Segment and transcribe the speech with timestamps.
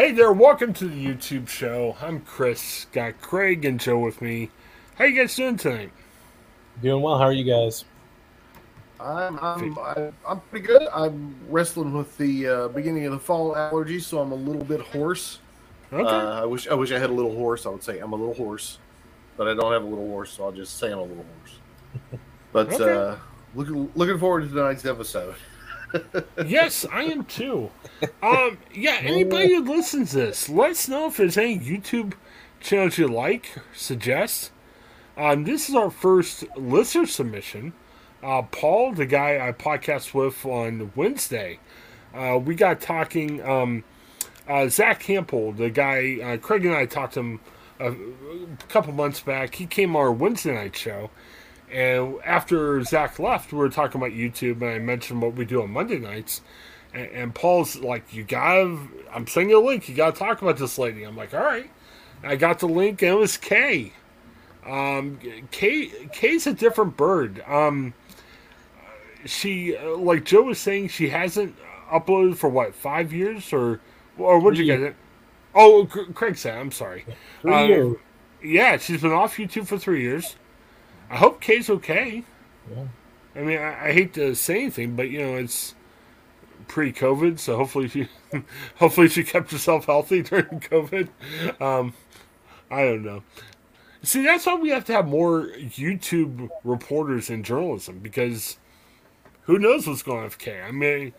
[0.00, 1.94] Hey there, welcome to the YouTube show.
[2.00, 2.86] I'm Chris.
[2.90, 4.50] Got Craig and Joe with me.
[4.94, 5.92] How you guys doing tonight?
[6.80, 7.18] Doing well.
[7.18, 7.84] How are you guys?
[8.98, 10.88] I'm I'm I- I'm pretty good.
[10.90, 14.80] I'm wrestling with the uh, beginning of the fall allergy, so I'm a little bit
[14.80, 15.40] hoarse.
[15.92, 16.02] Okay.
[16.02, 17.66] Uh, I wish I wish I had a little horse.
[17.66, 18.78] I would say I'm a little horse,
[19.36, 22.18] but I don't have a little horse, so I'll just say I'm a little horse.
[22.54, 22.90] But Okay.
[22.90, 23.16] uh,
[23.54, 25.34] looking looking forward to tonight's episode.
[26.46, 27.70] Yes, I am too.
[28.22, 32.14] Um, yeah, anybody who listens to this, let us know if there's any YouTube
[32.60, 34.50] channels you like, suggest.
[35.16, 37.72] Um, this is our first listener submission.
[38.22, 41.58] Uh, Paul, the guy I podcast with on Wednesday,
[42.14, 43.42] uh, we got talking.
[43.42, 43.84] Um,
[44.48, 47.40] uh, Zach Campbell, the guy, uh, Craig and I talked to him
[47.78, 47.96] a, a
[48.68, 49.54] couple months back.
[49.54, 51.10] He came on our Wednesday night show.
[51.72, 55.62] And after Zach left, we were talking about YouTube, and I mentioned what we do
[55.62, 56.40] on Monday nights.
[56.92, 58.78] And, and Paul's like, "You gotta,"
[59.12, 59.88] I'm sending you a link.
[59.88, 61.04] You gotta talk about this lady.
[61.04, 61.70] I'm like, "All right."
[62.22, 63.92] I got the link, and it was Kay.
[64.66, 65.18] Um,
[65.50, 67.42] Kay, Kay's a different bird.
[67.46, 67.94] Um,
[69.24, 71.56] she, uh, like Joe was saying, she hasn't
[71.90, 73.80] uploaded for what five years, or
[74.18, 74.96] or what'd you get it?
[75.54, 76.58] Oh, Craig said.
[76.58, 77.04] I'm sorry.
[77.42, 77.96] Three Uh, years.
[78.42, 80.36] Yeah, she's been off YouTube for three years.
[81.10, 82.24] I hope Kay's okay.
[82.70, 82.84] Yeah.
[83.34, 85.74] I mean, I, I hate to say anything, but you know, it's
[86.68, 88.08] pre-COVID, so hopefully she,
[88.76, 91.08] hopefully she kept herself healthy during COVID.
[91.60, 91.94] Um,
[92.70, 93.22] I don't know.
[94.02, 98.56] See, that's why we have to have more YouTube reporters in journalism because
[99.42, 100.62] who knows what's going on with Kay?
[100.62, 101.12] I mean,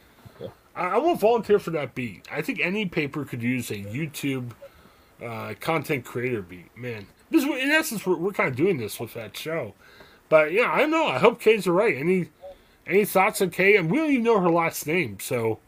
[0.75, 2.27] I, I won't volunteer for that beat.
[2.31, 4.51] I think any paper could use a YouTube
[5.23, 6.75] uh, content creator beat.
[6.75, 9.73] Man, this in essence, we're, we're kind of doing this with that show.
[10.29, 11.07] But yeah, I don't know.
[11.07, 11.95] I hope Kay's all right.
[11.97, 12.29] Any
[12.87, 13.75] any thoughts on Kay?
[13.77, 15.59] And we don't even know her last name, so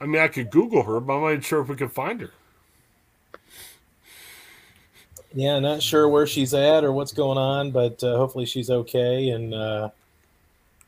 [0.00, 2.30] I mean, I could Google her, but I'm not sure if we can find her.
[5.34, 9.30] Yeah, not sure where she's at or what's going on, but uh, hopefully she's okay.
[9.30, 9.90] And uh,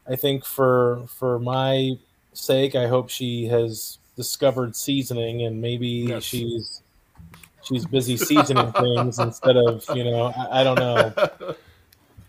[0.08, 1.98] I think for for my
[2.34, 6.24] sake, I hope she has discovered seasoning and maybe Yes.
[6.24, 6.82] she's
[7.66, 11.54] she's busy seasoning things instead of you know I, I don't know.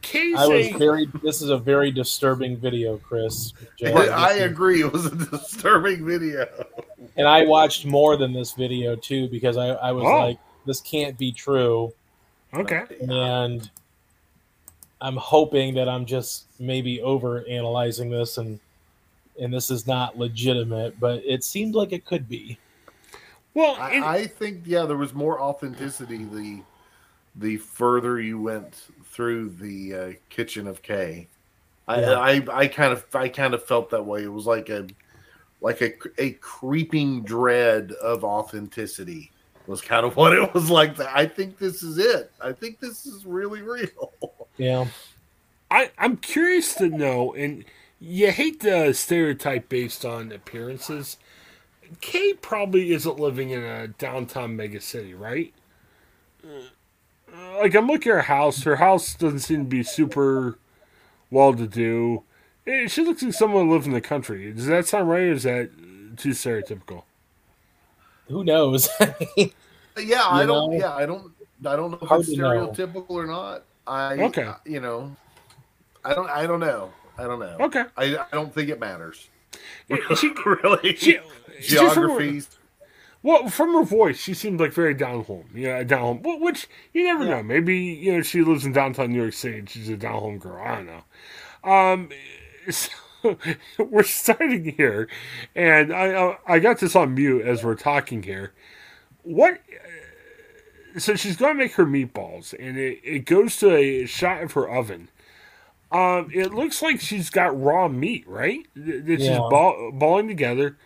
[0.01, 1.07] Kay's I was very.
[1.23, 3.53] This is a very disturbing video, Chris.
[3.79, 3.91] Joe.
[3.93, 6.45] But I agree, it was a disturbing video.
[7.17, 10.19] and I watched more than this video too because I, I was Oh.
[10.19, 10.37] like,
[10.67, 11.91] this can't be true.
[12.53, 12.83] okay.
[13.09, 13.67] and
[15.01, 18.59] I'm hoping that I'm just maybe over analyzing this and
[19.41, 22.57] and this is not legitimate, but it seemed like it could be.
[23.55, 26.61] Well, it- I, I think yeah, there was more authenticity the
[27.35, 31.27] the further you went through the uh, kitchen of Kay.
[31.87, 32.19] I, Yeah.
[32.19, 34.23] I I kind of I kind of felt that way.
[34.23, 34.87] It was like a
[35.61, 39.31] like a a creeping dread of authenticity
[39.67, 40.99] was kind of what it was like.
[40.99, 42.31] I think this is it.
[42.41, 44.13] I think this is really real.
[44.57, 44.87] Yeah.
[45.71, 47.65] I, I'm curious to know, and
[47.99, 51.17] you hate the stereotype based on appearances.
[52.01, 55.53] Kay probably isn't living in a downtown mega city, right?
[56.45, 58.63] Uh, like I'm looking at her house.
[58.63, 60.57] Her house doesn't seem to be super
[61.31, 62.23] well to do.
[62.67, 64.51] Eh, She looks like someone who lives in the country.
[64.51, 65.69] Does that sound right, or is that
[66.17, 67.03] too stereotypical?
[68.27, 68.89] Who knows?
[69.97, 70.71] Yeah, I You don't.
[70.71, 70.77] know?
[70.77, 71.31] Yeah, I don't.
[71.65, 72.67] I don't know if Hard it's to know.
[72.67, 73.63] stereotypical or not.
[73.87, 74.51] I Okay.
[74.65, 75.15] You know,
[76.03, 76.29] I don't.
[76.29, 76.91] I don't know.
[77.17, 77.55] I don't know.
[77.61, 77.85] Okay.
[77.95, 79.29] I, I don't think it matters.
[80.17, 80.95] She, really.
[80.97, 81.17] she,
[81.61, 82.49] just from her- Geographies.
[83.23, 85.49] Well, from her voice, she seemed like very down home.
[85.55, 86.41] Yeah, down home.
[86.41, 87.41] Which you never know.
[87.41, 89.59] Maybe you know she lives in downtown New York City.
[89.59, 90.61] and She's a down home girl.
[90.63, 91.69] I don't know.
[91.71, 92.09] Um,
[92.69, 92.91] so
[93.79, 95.09] we're starting here,
[95.55, 98.53] and I I got this on mute as we're talking here.
[99.23, 99.59] What?
[100.97, 104.53] So she's going to make her meatballs, and it, it goes to a shot of
[104.53, 105.09] her oven.
[105.91, 108.65] Um, it looks like she's got raw meat, right?
[108.75, 109.39] That that she's Yeah.
[109.49, 110.77] ball, balling together.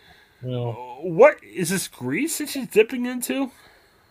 [0.41, 3.51] You What is this grease that she's dipping into?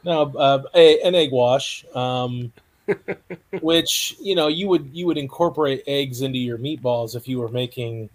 [0.04, 2.52] no, uh, a, an egg wash, um,
[3.60, 7.48] which you know you would you would incorporate eggs into your meatballs if you were
[7.48, 8.10] making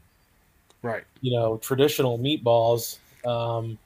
[0.81, 1.03] Right.
[1.21, 3.77] you know traditional meatballs um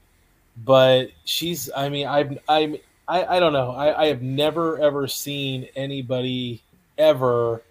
[0.58, 2.78] but she's i mean i've i'm
[3.08, 6.64] i, I don't know I, I have never ever seen anybody
[6.98, 7.62] ever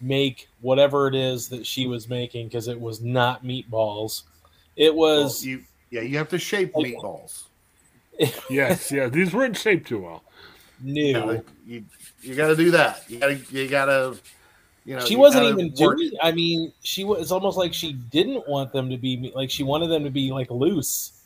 [0.00, 4.22] make whatever it is that she was making because it was not meatballs
[4.76, 5.64] it Well, was you.
[5.96, 7.44] Yeah, you have to shape Like- meatballs.
[8.50, 9.08] Yes, yeah.
[9.08, 10.22] These weren't shaped too well.
[10.80, 11.84] new Yeah, you
[12.22, 13.04] you got to do that.
[13.08, 14.18] You got to you got to.
[14.84, 17.94] You know, she wasn't even work- doing i mean she was it's almost like she
[17.94, 21.24] didn't want them to be like she wanted them to be like loose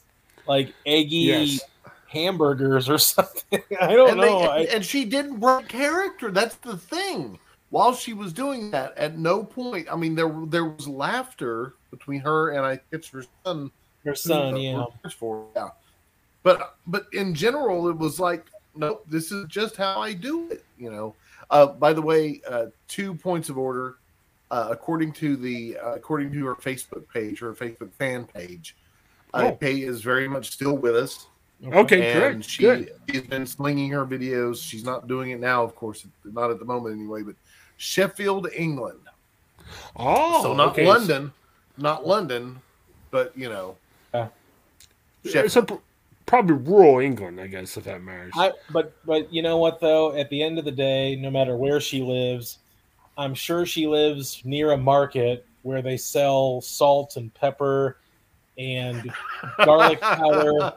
[0.49, 1.61] like eggy Yes.
[2.09, 3.63] hamburgers or something.
[3.81, 4.39] I don't and know.
[4.41, 6.31] They, I, and she didn't break character.
[6.31, 7.39] That's the thing.
[7.69, 12.21] While she was doing that, at no point, I mean, there there was laughter between
[12.21, 13.71] her and I think it's her son.
[14.05, 14.85] Her son, yeah.
[15.19, 15.69] For, yeah.
[16.43, 20.65] But but in general, it was like, nope, this is just how I do it.
[20.79, 21.15] You know.
[21.51, 23.97] Uh, by the way, uh, two points of order.
[24.53, 28.75] Uh, according to the uh, according to her Facebook page, her Facebook fan page,
[29.33, 29.53] uh, Oh.
[29.53, 31.29] Kay is very much still with us
[31.73, 32.45] Okay, and good.
[32.45, 32.93] she, good.
[33.09, 34.61] she's been slinging her videos.
[34.61, 37.23] She's not doing it now, of course, not at the moment anyway.
[37.23, 37.37] But
[37.77, 38.99] Sheffield, England,
[39.95, 40.87] Oh, so not okay.
[40.87, 41.33] London,
[41.77, 42.61] not London,
[43.13, 43.77] but you know,
[44.13, 44.29] Yeah.
[45.25, 45.67] It's a,
[46.31, 48.33] probably rural England, I guess, if that matters.
[48.37, 50.17] I, but but you know what though?
[50.17, 52.59] At the end of the day, no matter where she lives,
[53.19, 57.99] I'm sure she lives near a market where they sell salt and pepper
[58.57, 59.13] and
[59.65, 60.73] garlic powder.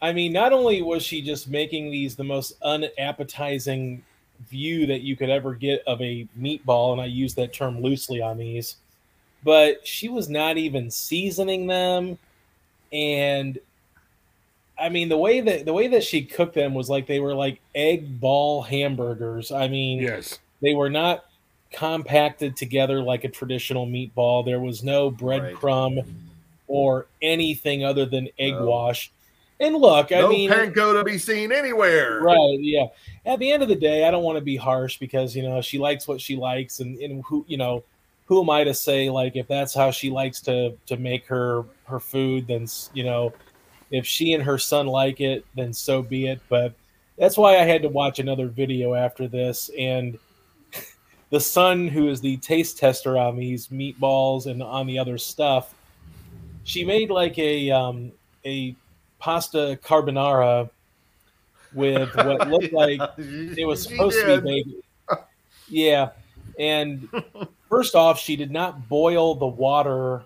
[0.00, 4.02] I mean, not only was she just making these the most unappetizing
[4.48, 8.20] view that you could ever get of a meatball, and I use that term loosely
[8.20, 8.76] on these,
[9.44, 12.18] but she was not even seasoning them.
[12.94, 13.58] And
[14.78, 17.34] I mean, the way that the way that she cooked them was like they were
[17.34, 19.52] like egg ball hamburgers.
[19.52, 20.38] I mean, yes.
[20.62, 21.24] they were not
[21.72, 24.44] compacted together like a traditional meatball.
[24.44, 26.06] There was no breadcrumb
[26.68, 28.66] or anything other than egg No.
[28.66, 29.10] wash.
[29.60, 32.20] And look, I no mean, panko to be seen anywhere.
[32.20, 32.86] right, yeah.
[33.24, 35.60] At the end of the day, I don't want to be harsh because you know
[35.60, 37.84] she likes what she likes, and, and who you know,
[38.26, 41.64] who am I to say like if that's how she likes to to make her
[41.84, 43.32] her food, then you know,
[43.90, 46.40] if she and her son like it, then so be it.
[46.48, 46.74] But
[47.18, 50.18] that's why I had to watch another video after this, and
[51.30, 55.74] the son, who is the taste tester on these meatballs and on the other stuff,
[56.64, 58.10] she made like a um,
[58.44, 58.74] a
[59.18, 60.68] pasta carbonara
[61.74, 64.82] with what looked like it was supposed to be bacon.
[65.68, 66.10] Yeah,
[66.58, 67.08] and
[67.74, 70.22] first off, she did not boil the water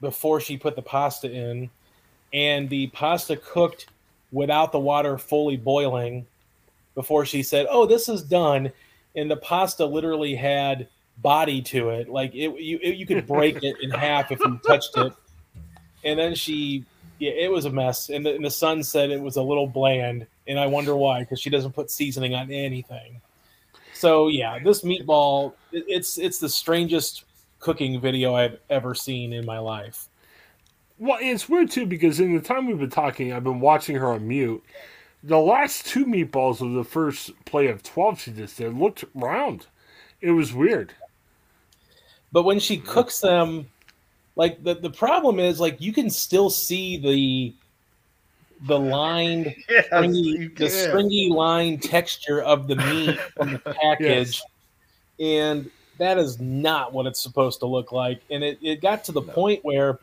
[0.00, 1.68] before she put the pasta in,
[2.32, 3.86] and the pasta cooked
[4.32, 6.26] without the water fully boiling
[6.94, 8.72] before she said, "Oh, this is done,"
[9.14, 10.88] and the pasta literally had
[11.18, 14.58] body to it, like it you it, you could break it in half if you
[14.66, 15.12] touched it,
[16.04, 16.84] and then she.
[17.18, 19.66] Yeah, it was a mess, and the, and the son said it was a little
[19.66, 23.20] bland, and I wonder why because she doesn't put seasoning on anything.
[24.00, 27.24] So yeah, this meatball it's it's the strangest
[27.58, 30.08] cooking video I've ever seen in my life.
[30.98, 34.06] Well, it's weird too because in the time we've been talking, I've been watching her
[34.06, 34.64] on mute.
[35.22, 39.66] The last two meatballs of the first play of twelve she just did looked round.
[40.22, 40.94] It was weird.
[42.32, 43.68] But when she cooks them,
[44.34, 47.54] like the, the problem is like you can still see the
[48.66, 50.70] the lined Yes, the can.
[50.70, 54.40] stringy line texture of the meat from the package.
[55.18, 58.22] And that is not what it's supposed to look like.
[58.30, 59.32] And it, it got to the No.
[59.32, 59.98] point where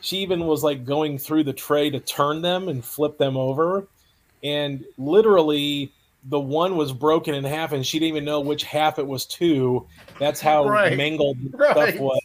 [0.00, 3.88] she even was like going through the tray to turn them and flip them over.
[4.42, 5.92] And literally
[6.24, 9.26] the one was broken in half and she didn't even know which half it was
[9.26, 9.86] to.
[10.18, 10.96] That's how Right.
[10.96, 11.70] mangled the Right.
[11.70, 12.20] stuff was.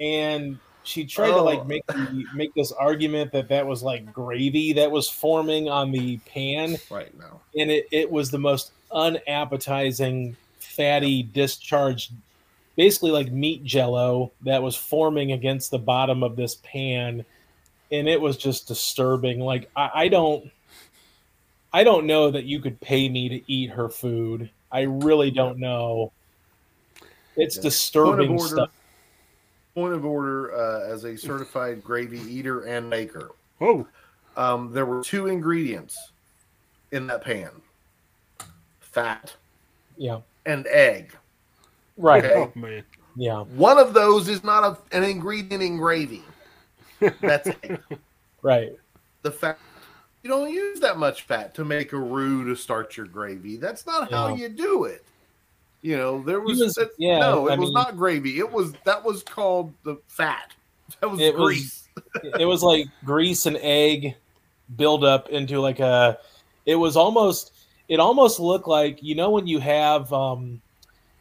[0.00, 1.64] And she tried to like Oh.
[1.64, 6.16] make the, make this argument that that was like gravy that was forming on the
[6.18, 7.40] pan right now.
[7.56, 12.12] and it, it was the most unappetizing fatty discharged
[12.76, 17.24] basically like meat jello that was forming against the bottom of this pan
[17.90, 20.50] and it was just disturbing like I, I don't
[21.72, 25.58] i don't know that you could pay me to eat her food i really don't
[25.58, 26.12] know
[27.36, 27.62] it's Yeah.
[27.62, 28.54] disturbing Point of order.
[28.62, 28.70] stuff
[29.78, 33.30] Point of order uh, as a certified gravy eater and maker.
[33.60, 33.86] Oh,
[34.36, 36.10] Um, there were two ingredients
[36.90, 37.50] in that pan:
[38.80, 39.36] fat
[39.96, 41.12] yeah and egg.
[41.96, 42.34] right Okay.
[42.34, 42.82] oh man.
[43.14, 46.24] yeah One of those is not a, an ingredient in gravy.
[47.20, 47.80] That's egg.
[48.42, 48.72] right
[49.22, 49.60] the fat.
[50.24, 53.56] You don't use that much fat to make a roux to start your gravy.
[53.56, 55.04] That's not how you do it.
[55.82, 58.38] You know, there was, was- it- yeah, no, it I was mean- not gravy.
[58.38, 60.52] It was that was called the fat.
[61.00, 61.88] That was It was- grease.
[62.38, 64.14] it was like grease and egg
[64.76, 66.18] build up into like a
[66.66, 67.52] it was almost
[67.88, 70.60] it almost looked like you know when you have um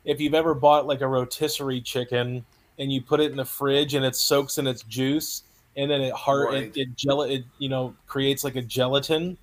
[0.05, 2.45] if you've ever bought like a rotisserie chicken
[2.77, 5.43] and you put it in the fridge and it soaks in its juice
[5.77, 6.63] and then it hard Right.
[6.63, 9.35] it, it gel it you know creates like a gelatin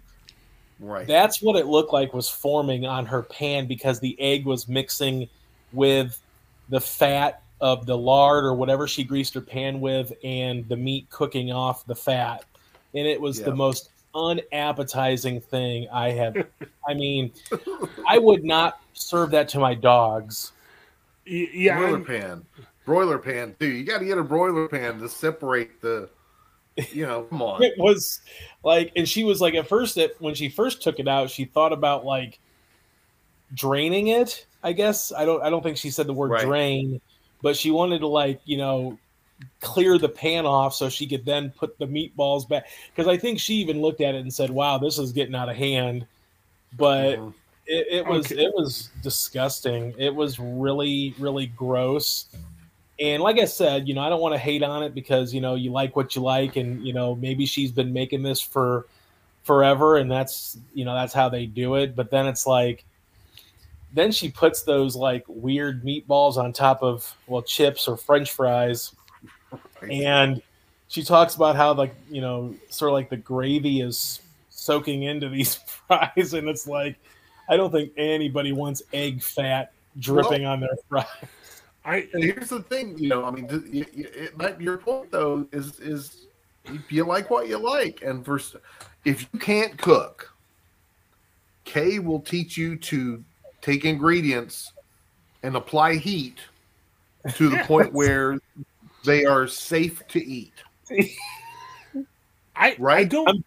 [0.85, 1.07] right.
[1.07, 5.29] that's what it looked like was forming on her pan because the egg was mixing
[5.73, 6.21] with
[6.69, 11.09] the fat of the lard or whatever she greased her pan with and the meat
[11.11, 12.45] cooking off the fat.
[12.95, 16.37] And it was the most unappetizing thing I have.
[16.88, 17.33] I mean,
[18.07, 20.53] I would not serve that to my dogs.
[21.26, 22.45] Y- Yeah, broiler I'm- pan,
[22.85, 23.67] broiler pan too.
[23.69, 26.09] You got to get a broiler pan to separate the.
[26.93, 27.62] You know, come on.
[27.62, 28.21] It was
[28.64, 31.45] like, and she was like, at first, that when she first took it out, she
[31.45, 32.40] thought about like
[33.54, 34.47] draining it.
[34.62, 35.43] I guess I don't.
[35.43, 36.45] I don't think she said the word Right.
[36.45, 37.00] drain,
[37.43, 38.99] but she wanted to like you know
[39.61, 42.66] clear the pan off so she could then put the meatballs back.
[42.95, 45.49] Because I think she even looked at it and said, "Wow, this is getting out
[45.49, 46.07] of hand."
[46.76, 47.35] But Mhm.
[47.66, 48.43] it, it was Okay.
[48.45, 49.95] it was disgusting.
[49.99, 52.26] It was really really gross.
[53.01, 55.41] And like I said, you know, I don't want to hate on it because you
[55.41, 58.87] know you like what you like, and you know maybe she's been making this for
[59.43, 61.97] forever, and that's you know that's how they do it.
[61.97, 62.85] But then it's like,
[63.93, 68.95] then she puts those like weird meatballs on top of well chips or French fries,
[69.91, 70.41] and
[70.87, 74.21] she talks about how like you know sort of like the gravy is
[74.51, 75.55] soaking into these
[75.89, 76.97] fries, and it's like
[77.49, 81.07] I don't think anybody wants egg fat dripping on their fries.
[81.85, 84.79] I And here's the thing, you know, I mean, th- y- y- it might your
[84.79, 86.26] point though is is
[86.64, 88.57] if you like what you like, and for s-
[89.05, 90.31] if you can't cook,
[91.64, 93.23] Kay will teach you to
[93.61, 94.73] take ingredients
[95.43, 96.38] and apply heat
[97.35, 98.38] to the point where
[99.05, 100.55] they are safe to eat.
[100.91, 101.11] I
[102.57, 103.09] I Right?
[103.11, 103.29] don't.
[103.29, 103.45] I'm-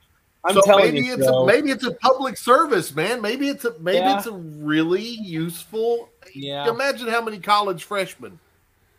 [0.47, 1.43] I'm so telling maybe you, it's Joe.
[1.43, 3.21] a, maybe it's a public service, man.
[3.21, 4.17] Maybe it's a maybe Yeah.
[4.17, 6.09] it's a really useful.
[6.33, 6.69] Yeah.
[6.69, 8.39] Imagine how many college freshmen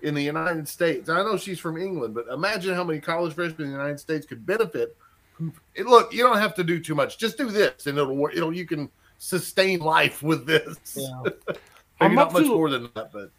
[0.03, 1.09] in the United States.
[1.09, 4.27] I know she's from England, but imagine how many college freshmen in the United States
[4.27, 4.97] could benefit.
[5.39, 5.53] And
[5.89, 7.17] look, you don't have to do too much.
[7.19, 8.35] Just do this, and it'll work.
[8.35, 10.77] You know, you can sustain life with this.
[10.97, 11.23] Yeah.
[11.47, 11.59] Maybe
[12.01, 13.31] I'm not much to- more than that, but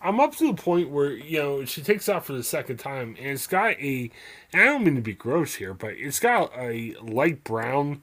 [0.00, 3.16] I'm up to the point where you know she takes out for the second time,
[3.18, 4.10] and it's got a.
[4.52, 8.02] And I don't mean to be gross here, but it's got a light brown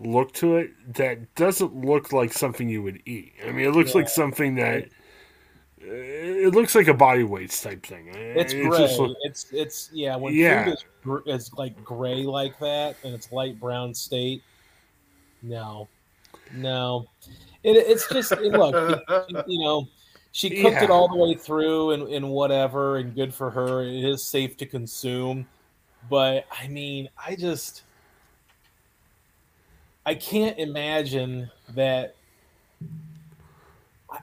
[0.00, 3.34] look to it that doesn't look like something you would eat.
[3.46, 4.84] I mean, it looks like something that.
[4.84, 8.08] uh, It looks like a body weights type thing.
[8.14, 8.78] It's It gray.
[8.78, 10.16] just look- it's it's yeah.
[10.16, 10.64] When Yeah.
[10.64, 14.42] food is, gr- is like gray like that and it's light brown state,
[15.42, 15.86] no,
[16.52, 17.06] no.
[17.62, 19.02] It, it's just it, look,
[19.46, 19.86] you know,
[20.32, 23.82] she cooked it all the way through and, and whatever, and good for her.
[23.82, 25.46] It is safe to consume,
[26.08, 27.82] but I mean, I just
[30.06, 32.14] I can't imagine that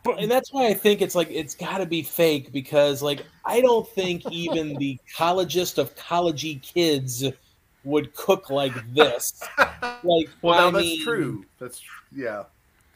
[0.04, 3.24] But- and that's why I think it's like it's got to be fake because like
[3.46, 7.24] I don't think even the collegeist of collegey kids
[7.84, 9.42] would cook like this.
[10.04, 11.46] Like, well, I that's mean, true.
[11.60, 11.82] That's
[12.16, 12.44] yeah.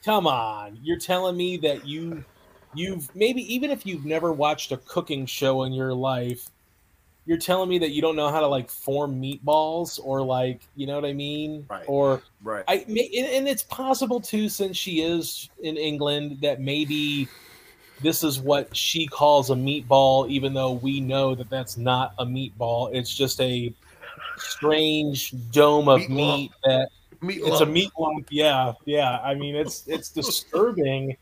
[0.03, 2.23] Come on, you're telling me that you
[2.75, 6.49] you've maybe even if you've never watched a cooking show in your life,
[7.25, 10.87] you're telling me that you don't know how to like form meatballs or like you
[10.87, 11.83] know what I mean, Right.
[11.87, 12.63] or Right.
[12.67, 17.27] I may- and it's possible too, since she is in England, that maybe
[18.01, 22.25] this is what she calls a meatball, even though we know that that's not a
[22.25, 22.89] meatball.
[22.93, 23.73] It's just a
[24.37, 26.89] strange dome of Meat meat that
[27.21, 27.71] Meat it's a lump.
[27.71, 28.27] meat lump.
[28.31, 29.19] Yeah, yeah.
[29.19, 31.17] I mean, it's it's disturbing.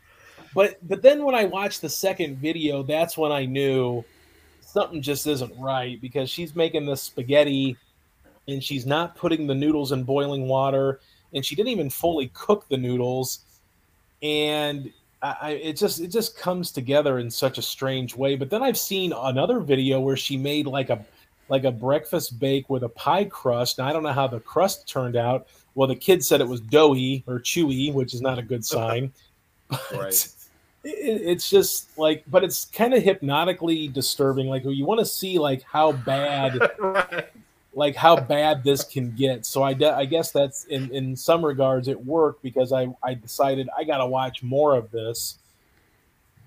[0.54, 4.04] But but then when I watched the second video, that's when I knew
[4.60, 7.76] something just isn't right because she's making this spaghetti
[8.46, 11.00] and she's not putting the noodles in boiling water
[11.34, 13.40] and she didn't even fully cook the noodles.
[14.22, 14.90] And
[15.22, 18.36] I, I it just it just comes together in such a strange way.
[18.36, 21.04] But then i've seen another video where she made like a
[21.50, 23.78] like a breakfast bake with a pie crust.
[23.78, 25.46] Now i don't know how the crust turned out.
[25.74, 29.12] Well the kid said it was doughy or chewy which is not a good sign.
[29.92, 30.28] Right.
[30.84, 35.38] It, it's just like but it's kind of hypnotically disturbing like you want to see
[35.38, 37.28] like how bad right.
[37.74, 39.44] like how bad this can get.
[39.46, 43.14] So i, de- I guess that's in, in some regards it worked because i, I
[43.14, 45.38] decided i gotta watch more of this.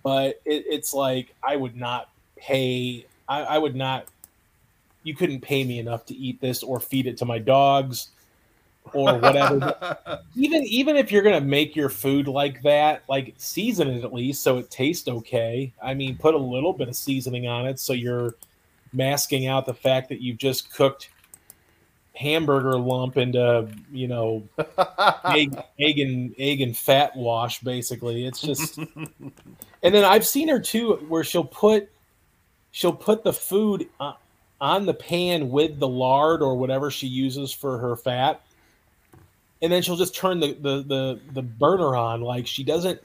[0.04, 4.08] But it, it's like i would not pay I, I would not
[5.04, 8.10] you couldn't pay me enough to eat this or feed it to my dogs
[8.94, 14.04] or whatever even even if you're gonna make your food like that, like season it
[14.04, 15.74] at least so it tastes okay.
[15.82, 18.36] I mean, put a little bit of seasoning on it so you're
[18.94, 21.10] masking out the fact that you've just cooked
[22.14, 24.48] hamburger lump into you know
[25.26, 27.60] egg, egg and egg and fat wash.
[27.62, 28.78] Basically, it's just.
[28.78, 31.90] and then I've seen her too, where she'll put
[32.72, 34.14] she'll put the food uh,
[34.60, 38.42] on the pan with the lard or whatever she uses for her fat
[39.62, 43.00] and then she'll just turn the, the the the burner on like she doesn't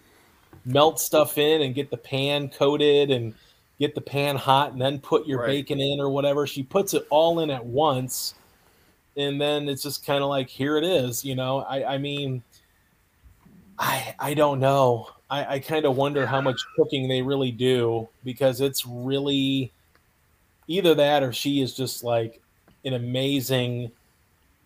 [0.64, 3.34] melt stuff in and get the pan coated and
[3.78, 5.46] get the pan hot and then put your Right.
[5.46, 8.34] bacon in or whatever she puts it all in at once
[9.16, 11.24] and then it's just kind of like here it is.
[11.24, 12.42] You know, I I mean,
[13.78, 15.08] I I don't know.
[15.28, 19.72] I, I kind of wonder how much cooking they really do because it's really
[20.68, 22.40] either that or she is just like
[22.84, 23.90] an amazing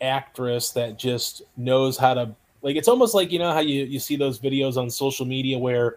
[0.00, 3.98] actress that just knows how to like it's almost like you know how you, you
[3.98, 5.96] see those videos on social media where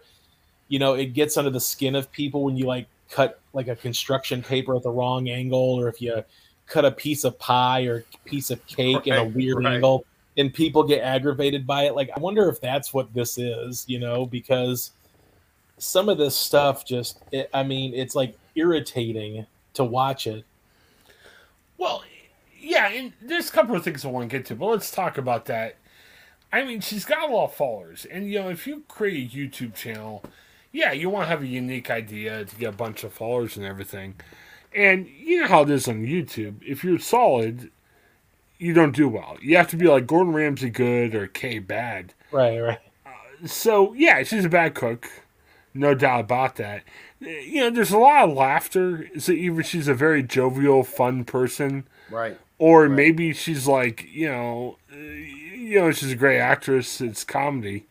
[0.68, 3.76] you know it gets under the skin of people when you like cut like a
[3.76, 6.24] construction paper at the wrong angle or if you
[6.68, 9.76] cut a piece of pie or piece of cake right, in a weird right.
[9.76, 10.06] angle
[10.38, 14.00] and people get aggravated by it like i wonder if that's what this is you
[14.00, 14.92] know because
[15.78, 20.46] some of this stuff just it, i mean it's like irritating to watch it
[21.78, 22.04] well
[22.64, 25.18] yeah and there's a couple of things i want to get to but let's talk
[25.18, 25.76] about that
[26.54, 29.36] I mean, she's got a lot of followers, and you know, if you create a
[29.36, 30.24] YouTube channel,
[30.72, 33.66] yeah, you want to have a unique idea to get a bunch of followers and
[33.66, 34.16] everything.
[34.76, 36.62] And you know how it is on YouTube.
[36.64, 37.72] If you're solid,
[38.60, 39.38] you don't do well.
[39.42, 42.14] You have to be like Gordon Ramsay good or Kay bad.
[42.32, 42.80] Right, right.
[43.04, 45.10] Uh, so yeah, she's a bad cook,
[45.74, 46.84] no doubt about that.
[47.20, 49.10] You know, there's a lot of laughter.
[49.18, 52.92] So even she's a very jovial, fun person, right, or right.
[52.92, 54.78] maybe she's like you know
[55.74, 57.02] you know, she's a great actress.
[57.02, 57.88] It's comedy.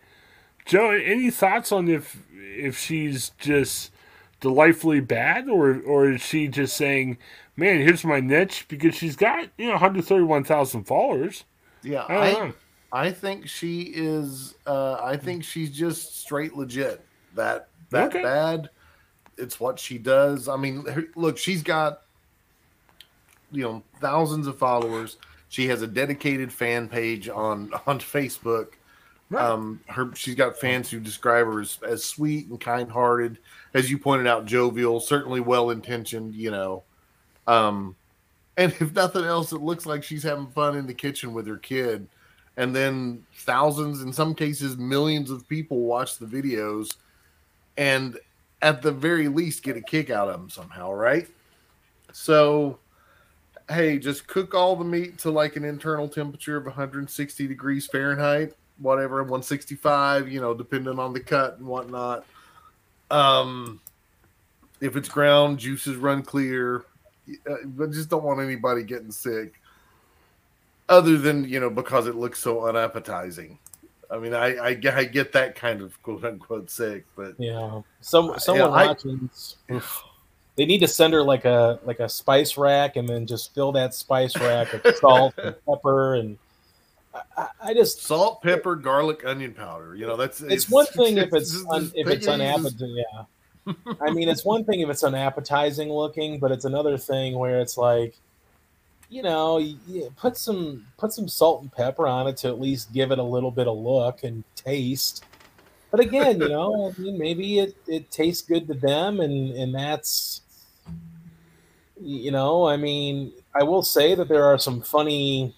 [0.64, 3.91] Joe, any thoughts on if if she's just
[4.41, 7.19] delightfully bad, or or is she just saying,
[7.57, 8.67] "Man, here's my niche"?
[8.69, 11.45] Because she's got you know 131,000 followers.
[11.83, 12.52] Yeah, I I,
[12.93, 14.55] I, think she is.
[14.67, 17.05] Uh, I think she's just straight legit.
[17.35, 18.23] That that okay.
[18.23, 18.71] bad.
[19.38, 20.47] It's what she does.
[20.47, 20.85] I mean,
[21.17, 22.01] look, she's got
[23.52, 25.16] you know thousands of followers
[25.52, 28.68] she has a dedicated fan page on on Facebook.
[29.28, 29.44] Right.
[29.44, 33.38] Um, her she's got fans who describe her as, as sweet and kind hearted,
[33.75, 36.35] as you pointed out, jovial, certainly well intentioned.
[36.35, 36.82] You know,
[37.47, 37.97] um,
[38.56, 41.59] and if nothing else, it looks like she's having fun in the kitchen with her
[41.59, 42.09] kid.
[42.56, 46.97] And then thousands, in some cases, millions of people watch the videos,
[47.76, 48.19] and
[48.62, 51.28] at the very least, get a kick out of them somehow, right?
[52.12, 52.78] So
[53.73, 58.54] hey, just cook all the meat to like an internal temperature of 160 degrees Fahrenheit,
[58.78, 62.25] whatever, 165, you know, depending on the cut and whatnot.
[63.11, 63.80] Um,
[64.80, 66.85] if it's ground, juices run clear.
[67.49, 69.54] Uh, but just don't want anybody getting sick.
[70.89, 73.58] Other than you know because it looks so unappetizing.
[74.11, 78.35] I mean, I, I, I get that kind of quote unquote sick, but yeah, some
[78.39, 79.30] someone yeah, watching.
[80.56, 83.73] They need to send her like a like a spice rack and then just fill
[83.73, 86.38] that spice rack with salt and pepper and
[87.36, 89.95] I, I, just salt, pepper, garlic, onion powder.
[89.95, 92.97] You know, that's it's, it's one thing if it's un, if it's unappetizing.
[92.97, 97.60] Yeah, I mean, it's one thing if it's unappetizing looking, but it's another thing where
[97.60, 98.15] it's like,
[99.08, 102.93] you know, you put some put some salt and pepper on it to at least
[102.93, 105.25] give it a little bit of look and taste.
[105.91, 109.75] But again, you know, I mean, maybe it, it tastes good to them, and and
[109.75, 110.42] that's
[112.04, 115.54] you know, I mean, I will say that there are some funny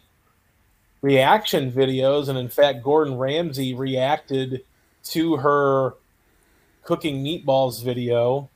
[1.02, 4.64] reaction videos, and in fact, Gordon Ramsay reacted
[5.04, 5.94] to her
[6.82, 8.48] cooking meatballs video,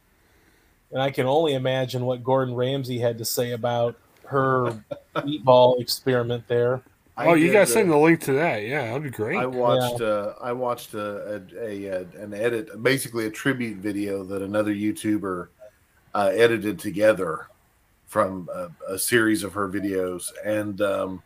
[0.92, 3.96] and I can only imagine what Gordon Ramsay had to say about
[4.26, 4.82] her
[5.16, 6.82] meatball experiment there.
[7.16, 8.62] oh, you guys send the link to that.
[8.62, 9.36] Yeah, that'd be great.
[9.36, 10.00] I watched.
[10.00, 10.06] Yeah.
[10.06, 15.48] Uh, I watched a, a, a, an edit, basically a tribute video that another YouTuber
[16.14, 17.48] uh, edited together
[18.08, 21.22] from a, a series of her videos, and um,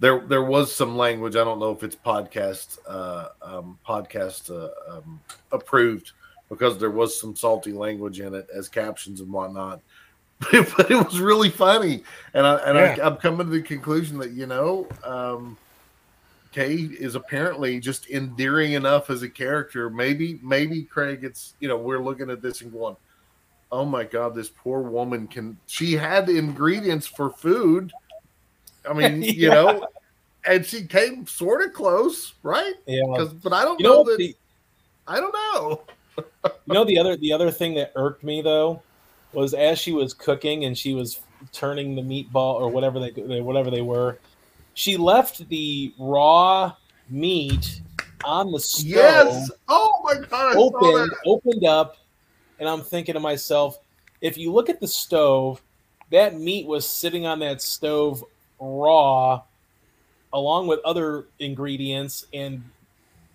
[0.00, 1.36] there there was some language.
[1.36, 5.20] I don't know if it's podcast uh, um, podcast uh, um,
[5.52, 6.12] approved
[6.48, 9.80] because there was some salty language in it as captions and whatnot.
[10.52, 13.04] but it was really funny, and I and yeah.
[13.04, 14.88] I, am coming to the conclusion that you know.
[15.04, 15.56] Um,
[16.52, 19.90] Kay is apparently just endearing enough as a character.
[19.90, 22.96] Maybe, maybe Craig, it's you know we're looking at this and going,
[23.74, 25.58] oh my god, this poor woman can.
[25.66, 27.92] She had ingredients for food.
[28.88, 29.32] I mean, yeah.
[29.32, 29.86] you know,
[30.46, 32.74] and she came sort of close, right?
[32.86, 33.26] Yeah.
[33.42, 34.18] But I don't you know, know that.
[34.18, 34.36] The,
[35.08, 35.82] I don't know.
[36.66, 38.80] you know the other the other thing that irked me though
[39.32, 41.20] was as she was cooking and she was
[41.52, 44.18] turning the meatball or whatever they whatever they were,
[44.74, 46.72] she left the raw
[47.10, 47.80] meat
[48.24, 48.86] on the stove.
[48.86, 49.50] Yes.
[49.68, 50.56] Oh my god.
[50.56, 51.96] Open, opened up
[52.58, 53.78] and I'm thinking to myself,
[54.20, 55.62] if you look at the stove,
[56.10, 58.24] that meat was sitting on that stove
[58.60, 59.42] raw,
[60.32, 62.62] along with other ingredients, and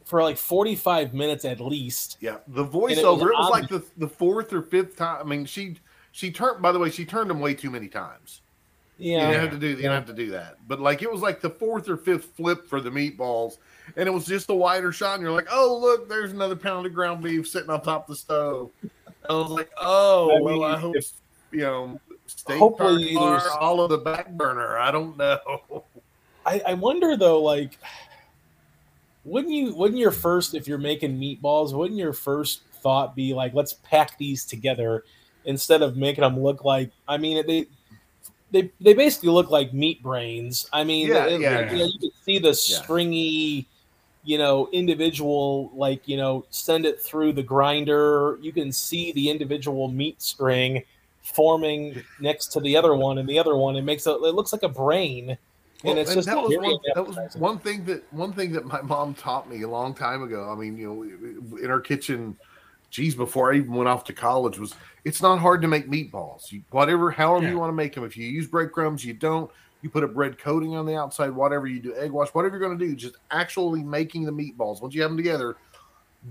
[0.06, 2.18] for like 45 minutes at least.
[2.20, 2.92] Yeah, the voiceover.
[2.92, 5.20] It was, it was like the, the fourth or fifth time.
[5.22, 5.78] I mean, she
[6.12, 6.62] she turned.
[6.62, 8.42] By the way, she turned them way too many times.
[8.98, 9.32] You Yeah.
[9.32, 9.68] don't have to do.
[9.68, 10.58] You don't have to do that.
[10.68, 13.58] But like it was like the fourth or fifth flip for the meatballs,
[13.96, 15.16] and it was just a wider shot.
[15.16, 18.16] And you're like, oh look, there's another pound of ground beef sitting on top of
[18.16, 18.72] the stove.
[19.30, 21.12] I was like, oh I well, mean, I hope if-
[21.52, 24.78] you know steak Hopefully there's- all of the back burner.
[24.78, 25.84] I don't know.
[26.46, 27.78] I, I wonder though, like,
[29.26, 29.76] wouldn't you?
[29.76, 34.18] Wouldn't your first, if you're making meatballs, wouldn't your first thought be like, let's pack
[34.18, 35.04] these together
[35.46, 36.92] instead of making them look like?
[37.08, 37.66] I mean, they
[38.52, 40.68] they they basically look like meat brains.
[40.74, 41.72] I mean, Yeah, it- yeah.
[41.72, 43.68] you, know, you can see the stringy,
[44.24, 48.38] you know, individual like you know, send it through the grinder.
[48.42, 50.84] You can see the individual meat string
[51.24, 53.76] forming next to the other one and the other one.
[53.76, 55.38] It makes it, it looks like a brain.
[55.84, 58.66] Well, and it's just that was one, that was one thing that one thing that
[58.66, 60.52] my mom taught me a long time ago.
[60.52, 62.36] I mean, you know, in our kitchen,
[62.90, 66.52] geez, before I even went off to college, was it's not hard to make meatballs.
[66.52, 67.52] You, whatever, however Yeah.
[67.52, 68.04] you want to make them.
[68.04, 69.50] If you use breadcrumbs, you don't.
[69.82, 71.32] You put a bread coating on the outside.
[71.32, 74.82] Whatever you do, egg wash, whatever you're going to do, just actually making the meatballs.
[74.82, 75.56] Once you have them together,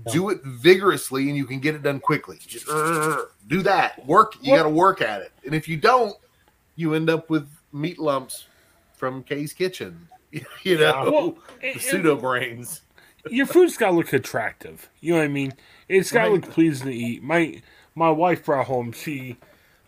[0.05, 0.11] Yeah.
[0.13, 2.37] do it vigorously, and you can get it done quickly.
[2.45, 4.05] Just "Urgh," do that.
[4.05, 4.35] Work.
[4.41, 5.31] You got to work at it.
[5.45, 6.15] And if you don't,
[6.75, 8.45] you end up with meat lumps
[8.93, 10.07] from Kay's kitchen.
[10.63, 11.37] You know, Well,
[11.73, 12.81] the pseudo brains.
[13.31, 14.87] your food's got to look attractive.
[14.99, 15.53] You know what I mean?
[15.87, 16.41] It's got to Right.
[16.43, 17.23] look pleasing to eat.
[17.23, 17.63] My
[17.95, 18.91] my wife brought home.
[18.91, 19.37] She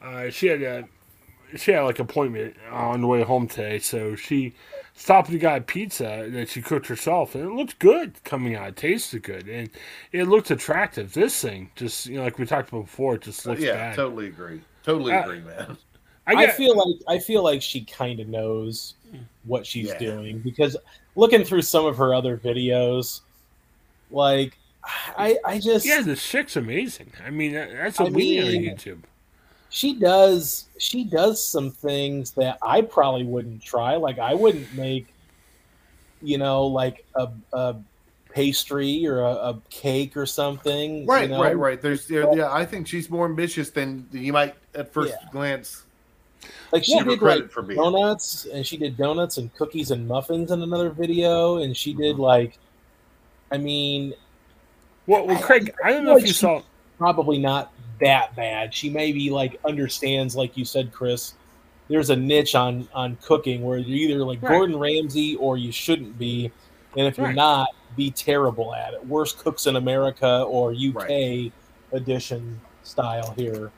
[0.02, 0.88] uh, she had a
[1.56, 4.54] she had like appointment on the way home today, so she
[4.94, 8.70] stopped and got a pizza that she cooked herself, and it looked good coming out.
[8.70, 9.70] It tasted good, and
[10.12, 11.14] it looked attractive.
[11.14, 13.96] This thing, just you know, like we talked about before, it just looks yeah, bad.
[13.96, 14.62] totally agree.
[14.84, 15.78] Totally Uh, agree, man.
[16.28, 18.96] I, I feel like I feel like she kind of knows
[19.44, 19.98] what she's Yeah.
[19.98, 20.78] doing because
[21.16, 23.22] looking through some of her other videos,
[24.10, 24.58] like
[25.18, 27.14] I I just yeah, the chick's amazing.
[27.26, 29.04] I mean, that's I what we need on YouTube.
[29.72, 33.96] She does she does some things that I probably wouldn't try.
[33.96, 35.08] Like I wouldn't make,
[36.22, 37.76] you know, like a, a
[38.34, 41.06] pastry or a, a cake or something.
[41.08, 41.42] Right, you know?
[41.42, 41.82] right, right.
[41.82, 42.52] There's, there, yeah.
[42.52, 45.30] I think she's more ambitious than you might at first Yeah.
[45.32, 45.84] glance
[46.74, 47.80] Like she did credit like for being.
[47.80, 52.14] donuts and she did donuts and cookies and muffins in another video and she did
[52.16, 52.22] Mm-hmm.
[52.24, 52.58] like
[53.52, 54.14] i mean
[55.08, 56.62] Well, well, Craig, I don't know if you saw.
[56.98, 61.36] probably not that bad she maybe like understands like you said chris
[61.90, 64.50] there's a niche on on cooking where you're either like Right.
[64.50, 66.52] gordon ramsay or you shouldn't be
[66.98, 71.52] and if you're not be terrible at it worst cooks in america or uk Right.
[71.94, 73.72] edition style here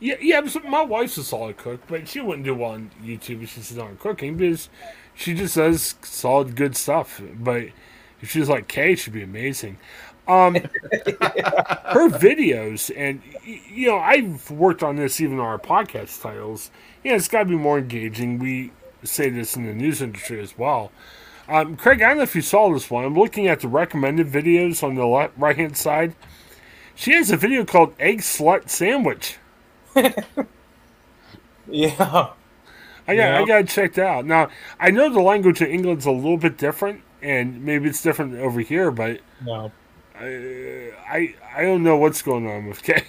[0.00, 0.40] Yeah, yeah.
[0.66, 3.90] My wife's a solid cook, but she wouldn't do well on YouTube if she's on
[3.92, 4.70] oh, cooking because
[5.14, 7.20] she just does solid, good stuff.
[7.38, 7.66] But
[8.28, 9.78] she was like Kay, she'd be amazing.
[10.28, 16.70] Um, her videos, and you know, I've worked on this even on our podcast titles.
[17.02, 18.38] Yeah, it's got to be more engaging.
[18.38, 20.92] We say this in the news industry as well.
[21.48, 23.04] Um, Craig, I don't know if you saw this one.
[23.04, 26.14] I'm looking at the recommended videos on the right hand side.
[26.94, 29.38] She has a video called "Egg Slut Sandwich."
[31.68, 32.30] yeah
[33.08, 34.26] I got I got to check that out.
[34.26, 38.34] Now I know the language in England's a little bit different, and maybe it's different
[38.36, 39.70] over here, but no
[40.16, 43.02] uh, I I don't know what's going on with Kay.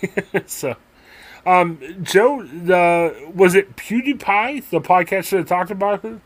[0.46, 0.76] so,
[1.46, 6.20] um, Joe, the was it PewDiePie, the podcast that talked about her?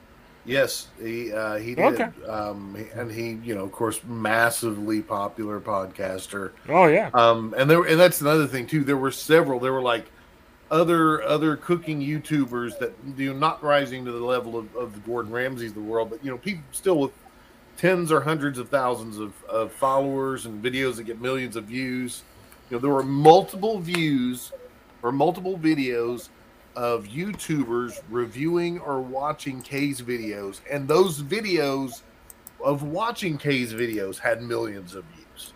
[0.48, 2.26] Yes, he uh, he did, Okay.
[2.28, 6.52] um, and he, you know, of course, massively popular podcaster.
[6.70, 8.84] Oh yeah, Um, and there, and that's another thing too.
[8.84, 9.60] There were several.
[9.60, 10.06] There were like
[10.70, 15.00] other other cooking YouTubers that you know not rising to the level of, of the
[15.00, 17.12] Gordon Ramsays of the world, but you know, people still with
[17.78, 22.24] tens or hundreds of thousands of, of followers and videos that get millions of views.
[22.70, 24.52] You know, there were multiple views
[25.04, 26.30] or multiple videos
[26.76, 32.02] of YouTubers reviewing or watching Kay's videos, and those videos
[32.64, 35.54] of watching Kay's videos had millions of views.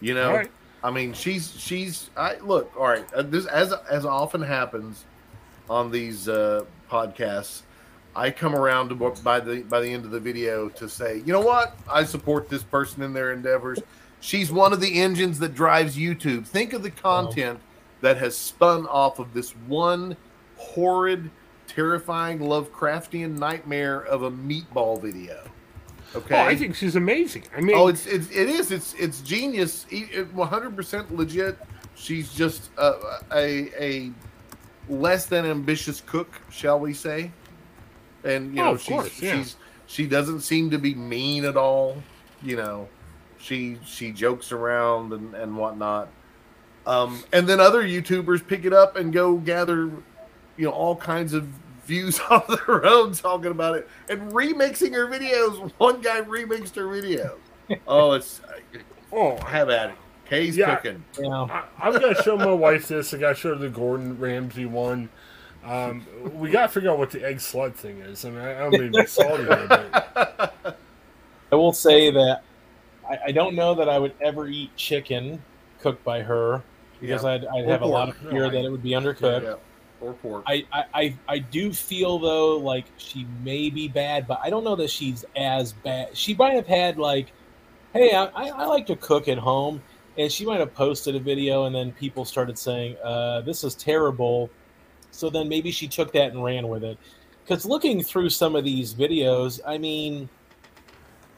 [0.00, 0.50] You know, right.
[0.82, 2.10] I mean, she's she's.
[2.16, 3.04] I look all right.
[3.14, 5.04] uh, This as as often happens
[5.68, 7.62] on these uh, podcasts.
[8.14, 11.32] I come around to by the by the end of the video to say, you
[11.32, 11.76] know what?
[11.88, 13.78] I support this person in their endeavors.
[14.20, 16.46] She's one of the engines that drives YouTube.
[16.46, 17.60] Think of the content
[18.00, 20.16] that has spun off of this one
[20.56, 21.30] horrid,
[21.66, 25.48] terrifying Lovecraftian nightmare of a meatball video.
[26.14, 26.34] Okay.
[26.34, 27.44] Oh, I think she's amazing.
[27.56, 29.86] I mean, Oh, it's, it's it is it's it's genius.
[30.32, 31.56] One hundred percent legit.
[31.94, 34.10] She's just a, a a
[34.88, 37.30] less than ambitious cook, shall we say?
[38.24, 39.36] And you Oh, know, of she's course, yeah.
[39.36, 39.56] she's
[39.86, 42.02] she doesn't seem to be mean at all.
[42.42, 42.88] You know,
[43.38, 46.08] she she jokes around and and whatnot.
[46.86, 49.90] Um, and then other YouTubers pick it up and go gather,
[50.56, 51.46] you know, all kinds of
[51.84, 55.70] views on their own talking about it and remixing her videos.
[55.78, 57.36] One guy remixed her video.
[57.86, 58.40] Oh, it's
[59.12, 59.96] Oh, have at it.
[60.24, 60.74] Kay's Yeah.
[60.76, 61.04] cooking.
[61.18, 63.14] You know, I, I'm gonna show my wife this.
[63.14, 65.08] I gotta show her the Gordon Ramsay one.
[65.64, 68.24] Um, we gotta figure out what the egg slut thing is.
[68.24, 70.78] I mean, I, I don't mean to be salty, here, but
[71.52, 72.42] I will say that
[73.08, 75.42] I, I don't know that I would ever eat chicken
[75.80, 76.62] cooked by her
[77.00, 77.30] because Yeah.
[77.30, 79.42] I'd, I'd Or have a lot of fear No, I- that it would be undercooked.
[79.42, 79.54] Yeah.
[80.00, 80.44] Or pork.
[80.46, 84.64] I, I, I, I do feel though like she may be bad, but I don't
[84.64, 86.16] know that she's as bad.
[86.16, 87.32] She might have had like,
[87.92, 89.82] hey, I, I I like to cook at home,
[90.16, 93.74] and she might have posted a video, and then people started saying, uh, "This is
[93.74, 94.48] terrible."
[95.10, 96.98] So then maybe she took that and ran with it.
[97.44, 100.28] Because looking through some of these videos, I mean,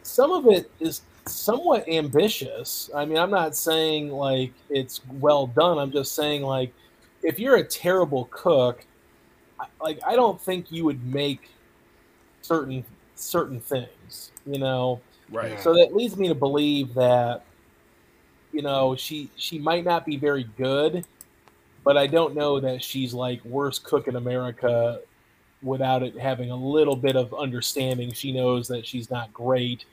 [0.02, 2.90] some of it is somewhat ambitious.
[2.94, 5.78] I mean, I'm not saying like it's well done.
[5.78, 6.72] I'm just saying like
[7.22, 8.84] if you're a terrible cook,
[9.80, 11.50] like I don't think you would make
[12.42, 15.00] certain certain things, you know.
[15.30, 15.60] right.
[15.60, 17.44] So that leads me to believe that
[18.52, 21.06] you know she she might not be very good,
[21.84, 25.00] but I don't know that she's like worst cook in America
[25.62, 28.12] without it having a little bit of understanding.
[28.12, 29.84] She knows that she's not great,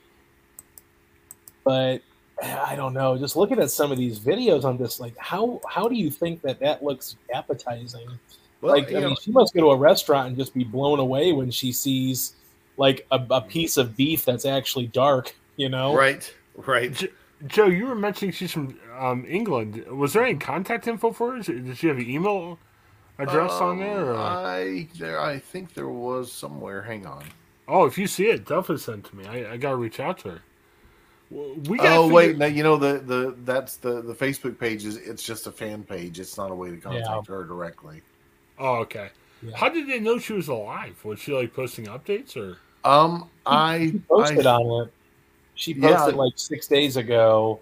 [1.64, 2.02] but
[2.42, 3.16] I don't know.
[3.18, 6.42] Just looking at some of these videos, I'm just like, how how do you think
[6.42, 8.08] that that looks appetizing?
[8.60, 10.98] Well, like, I know, mean, she must go to a restaurant and just be blown
[10.98, 12.34] away when she sees
[12.76, 15.34] like a, a piece of beef that's actually dark.
[15.56, 16.32] You know, right.
[16.56, 17.10] Right.
[17.46, 19.84] Joe, you were mentioning she's from um, England.
[19.86, 21.42] Was there any contact info for her?
[21.42, 22.58] Did she have an email
[23.18, 24.10] address on there?
[24.14, 24.16] Um, Or?
[24.16, 25.20] I there.
[25.20, 26.82] I think there was somewhere.
[26.82, 27.24] Hang on.
[27.68, 29.26] oh, if you see it, definitely send it to me.
[29.26, 30.40] I, I gotta reach out to her.
[31.30, 34.96] We Oh figure- wait, now you know the the that's the the Facebook page is
[34.96, 36.18] it's just a fan page.
[36.18, 38.02] It's not a way to contact her directly.
[38.58, 39.10] Oh, okay.
[39.42, 39.56] Yeah.
[39.56, 41.02] How did they know she was alive?
[41.04, 42.58] Was she like posting updates or?
[42.84, 44.92] Um, I posted I, on it.
[45.60, 45.94] She Yeah.
[45.96, 47.60] posted like six days ago.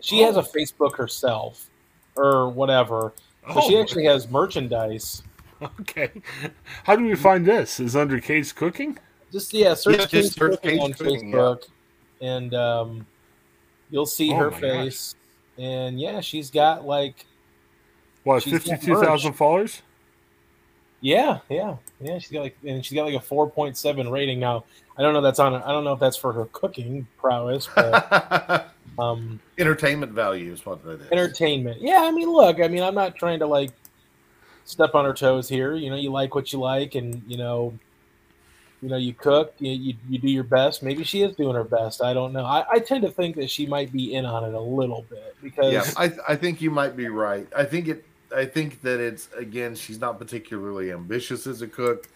[0.00, 0.40] She has Oh.
[0.40, 1.68] a Facebook herself,
[2.16, 3.12] or whatever.
[3.52, 5.24] So Oh, she actually has merchandise.
[5.80, 6.10] okay.
[6.84, 7.80] How do we find this?
[7.80, 8.98] Is under Kate's cooking?
[9.32, 11.34] Just yeah, search Yeah, just Kate's search Cooking Kate's on Cooking, yeah.
[11.34, 11.62] Facebook,
[12.20, 13.06] and um,
[13.90, 14.60] you'll see Oh her my gosh.
[14.60, 15.14] face.
[15.58, 17.26] And yeah, she's got like
[18.22, 19.82] What, She's got fifty-two thousand followers?
[21.00, 22.18] Yeah, yeah, yeah.
[22.18, 24.64] She's got like, and she's got like a four point seven rating now.
[24.98, 25.54] I don't know that's on.
[25.54, 30.84] I don't know if that's for her cooking prowess, but um, entertainment value is what
[30.84, 31.10] that is.
[31.10, 31.80] entertainment.
[31.80, 33.70] Yeah, I mean, look, I mean, I'm not trying to like
[34.64, 35.74] step on her toes here.
[35.74, 37.78] You know, you like what you like, and you know,
[38.82, 40.82] you know, you cook, you you, you do your best.
[40.82, 42.02] Maybe she is doing her best.
[42.02, 42.44] I don't know.
[42.44, 45.34] I, I tend to think that she might be in on it a little bit
[45.42, 47.46] because yeah, I I think you might be right.
[47.56, 48.04] I think it.
[48.36, 49.74] I think that it's again.
[49.74, 52.08] She's not particularly ambitious as a cook,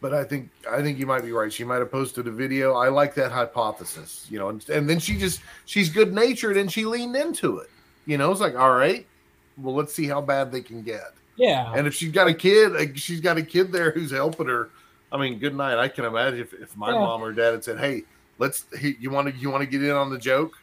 [0.00, 1.52] but I think I think you might be right.
[1.52, 2.74] She might have posted a video.
[2.74, 4.26] I like that hypothesis.
[4.30, 7.68] You know, and, and then she just she's good natured and she leaned into it.
[8.06, 9.08] You know, it's like all right,
[9.56, 11.02] well, let's see how bad they can get.
[11.36, 14.46] yeah, And if she's got a kid, like, she's got a kid there who's helping
[14.48, 14.72] her.
[15.12, 15.78] I mean, good night.
[15.78, 17.00] I can imagine if, if my Yeah.
[17.00, 18.04] mom or dad had said, "Hey,
[18.38, 20.54] let's hey, you want to you want to get in on the joke?"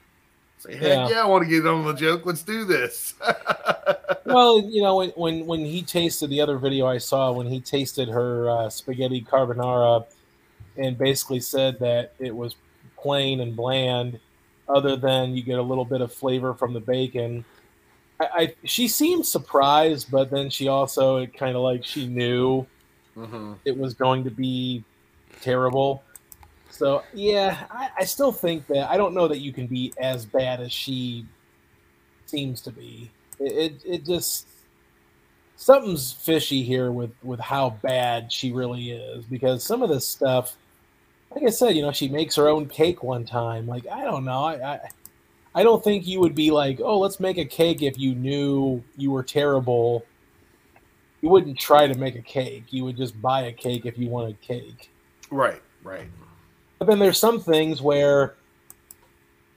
[0.65, 1.09] Say, "Heck Yeah.
[1.09, 2.25] yeah, I want to get on the joke.
[2.25, 3.13] Let's do this."
[4.25, 7.59] well, you know, when, when when he tasted the other video I saw, when he
[7.61, 10.05] tasted her uh, spaghetti carbonara,
[10.77, 12.55] and basically said that it was
[12.97, 14.19] plain and bland,
[14.67, 17.45] other than you get a little bit of flavor from the bacon.
[18.19, 22.65] I, I she seemed surprised, but then she also it kind of like she knew
[23.15, 23.57] Mhm.
[23.63, 24.83] it was going to be
[25.41, 26.03] terrible.
[26.75, 30.25] So yeah, I, I still think that I don't know that you can be as
[30.25, 31.25] bad as she
[32.25, 33.11] seems to be.
[33.39, 34.47] It it, it just
[35.55, 40.55] something's fishy here with with how bad she really is because some of this stuff,
[41.31, 43.67] like I said, you know, she makes her own cake one time.
[43.67, 44.73] Like I don't know, I.
[44.73, 44.79] I
[45.57, 48.83] I don't think you would be like, oh, let's make a cake if you knew
[48.97, 50.03] you were terrible
[51.25, 52.65] you wouldn't try to make a cake.
[52.69, 54.91] You would just buy a cake if you wanted cake.
[55.31, 56.07] Right, right.
[56.79, 58.35] But then there's some things where,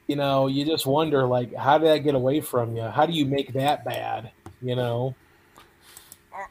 [0.07, 2.83] you know, you just wonder, like, how did that get away from you?
[2.83, 4.31] How do you make that bad?
[4.63, 5.15] You know?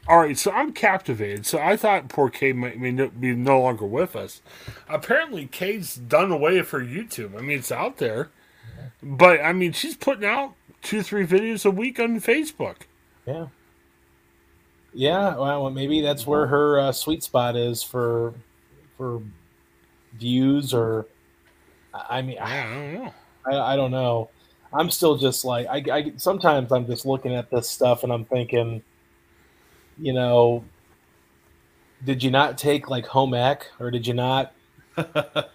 [0.06, 1.46] All right, so I'm captivated.
[1.46, 4.42] So I thought poor Kate might be no longer with us.
[4.88, 7.36] Apparently, Kate's done away with her YouTube.
[7.36, 8.28] I mean, it's out there,
[9.02, 10.52] but I mean, she's putting out
[10.82, 12.82] two, three videos a week on Facebook.
[13.26, 13.46] Yeah.
[14.92, 15.36] Yeah.
[15.36, 18.34] Well, maybe that's where her uh, sweet spot is for
[18.98, 19.22] for
[20.12, 21.06] views or.
[21.94, 23.14] I mean, Yeah, I don't know.
[23.46, 24.30] I, I don't know.
[24.72, 28.26] I'm still just like I, I sometimes I'm just looking at this stuff and I'm
[28.26, 28.82] thinking,
[29.98, 30.64] you know,
[32.04, 34.54] did you not take like home ec or did you not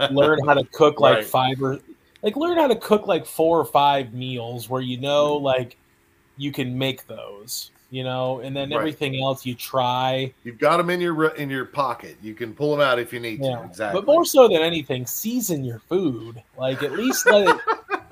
[0.10, 1.26] learn how to cook like Right.
[1.26, 1.80] five or
[2.22, 5.78] like learn how to cook like four or five meals where you know like
[6.38, 8.77] you can make those you know and then Right.
[8.79, 12.17] everything else you try You've got them in your in your pocket.
[12.23, 13.63] You can pull them out if you need yeah to.
[13.65, 14.01] Exactly.
[14.01, 17.62] but more so than anything season your food like at least let it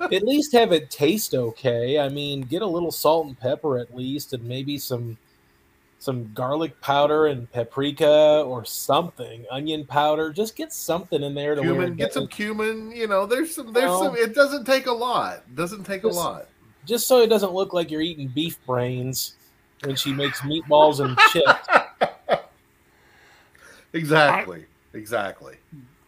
[0.14, 3.92] at least have it taste okay i mean get a little salt and pepper at
[3.94, 5.16] least and maybe some
[5.98, 11.62] some garlic powder and paprika or something onion powder just get something in there to
[11.62, 12.90] cumin, get some cumin.
[12.90, 13.72] You know, there's some.
[13.72, 14.16] There's Well- some.
[14.16, 15.42] It doesn't take a lot.
[15.54, 16.46] Doesn't take a lot.
[16.84, 19.34] just so it doesn't look like you're eating beef brains
[19.84, 21.68] when she makes meatballs and chips.
[23.94, 24.64] Exactly.
[24.94, 25.56] exactly.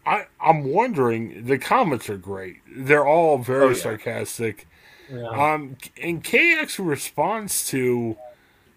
[0.07, 1.45] I, I'm wondering.
[1.45, 2.57] The comments are great.
[2.75, 3.75] They're all very Oh, yeah.
[3.75, 4.67] sarcastic.
[5.13, 5.27] Yeah.
[5.29, 8.17] Um, and KX responds to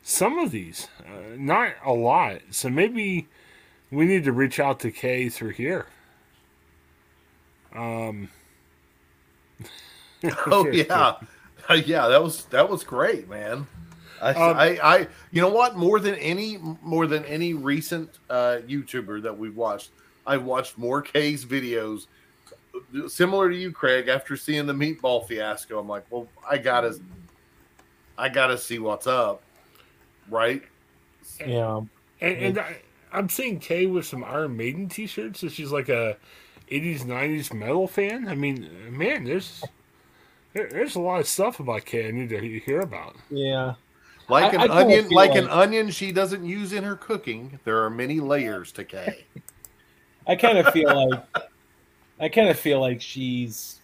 [0.03, 2.39] some of these, uh, not a lot.
[2.51, 3.27] So maybe
[3.91, 5.85] we need to reach out to Kay through here.
[7.75, 8.29] Um.
[10.47, 11.15] Oh yeah,
[11.85, 12.07] yeah.
[12.07, 13.67] That was that was great, man.
[14.21, 15.75] I, Um, I, I, you know what?
[15.75, 19.91] More than any, more than any recent uh, YouTuber that we've watched,
[20.25, 22.07] I've watched more Kay's videos.
[23.07, 24.07] Similar to you, Craig.
[24.07, 26.99] After seeing the meatball fiasco, I'm like, well, I gotta,
[28.17, 29.41] I gotta see what's up,
[30.29, 30.63] right?
[31.45, 31.81] yeah.
[32.21, 32.77] And, and I,
[33.11, 35.39] I'm seeing Kay with some Iron Maiden T-shirts.
[35.39, 36.17] So she's like a
[36.71, 38.27] '80s, '90s metal fan.
[38.27, 39.63] I mean, man, there's
[40.53, 43.15] there's a lot of stuff about Kay I need to hear about.
[43.29, 43.75] Yeah.
[44.29, 47.59] Like an I kinda onion, feel like, an onion she doesn't use in her cooking.
[47.63, 49.25] There are many layers to Kay.
[50.27, 51.23] I kind of feel like
[52.19, 53.79] I kind of feel like she's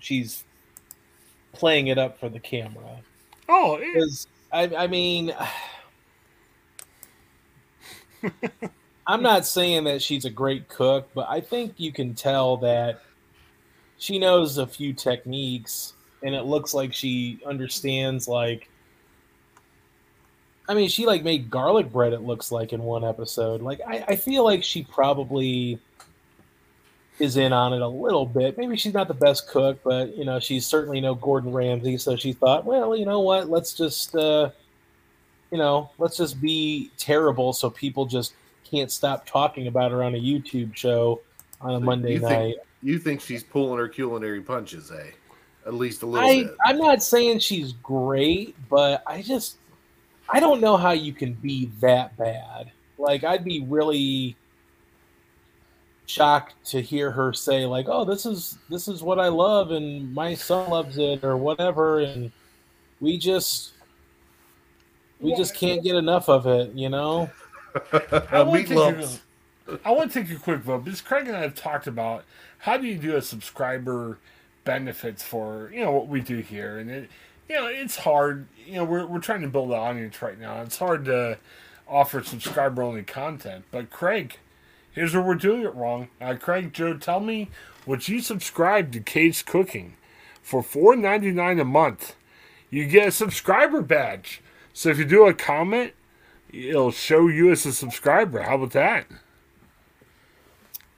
[0.00, 0.44] she's
[1.52, 3.00] playing it up for the camera.
[3.48, 5.34] Oh, it, Because I, I mean,
[9.06, 13.00] I'm not saying that she's a great cook, but I think you can tell that
[13.98, 18.28] she knows a few techniques, and it looks like she understands.
[18.28, 18.68] Like,
[20.68, 22.12] I mean, she like made garlic bread.
[22.12, 23.62] It looks like in one episode.
[23.62, 25.78] Like, I, I feel like she probably
[27.18, 28.58] is in on it a little bit.
[28.58, 31.98] Maybe she's not the best cook, but you know, she's certainly no Gordon Ramsay.
[31.98, 33.48] So she thought, well, you know what?
[33.48, 34.50] Let's just, uh,
[35.50, 40.14] you know, let's just be terrible so people just can't stop talking about her on
[40.14, 41.20] a YouTube show
[41.60, 42.30] on a So Monday you night.
[42.30, 45.10] think- You think she's pulling her culinary punches, eh?
[45.64, 46.54] At least a little I, bit.
[46.64, 49.56] I'm not saying she's great, but I just
[50.28, 52.72] I don't know how you can be that bad.
[52.98, 54.36] Like I'd be really
[56.06, 60.12] shocked to hear her say like, "Oh, this is this is what I love and
[60.14, 62.32] my son loves it or whatever and
[63.00, 63.72] we just
[65.20, 67.30] we just can't get enough of it, you know?"
[68.30, 71.54] I want, to take want to take a quick vote because Craig and I have
[71.54, 72.24] talked about
[72.58, 74.18] how do you do a subscriber
[74.64, 77.10] benefits for you know what we do here, and it
[77.48, 78.46] you know it's hard.
[78.64, 80.62] You know we're we're trying to build an audience right now.
[80.62, 81.38] It's hard to
[81.88, 83.64] offer subscriber only content.
[83.70, 84.38] But Craig,
[84.92, 86.08] here's where we're doing it wrong.
[86.20, 87.50] Uh, Craig, Joe, tell me
[87.86, 89.96] would you subscribe to Kate's Cooking
[90.42, 92.16] for four ninety nine a month?
[92.70, 94.42] You get a subscriber badge.
[94.72, 95.92] So if you do a comment,
[96.52, 98.42] it'll show you as a subscriber.
[98.42, 99.06] How about that?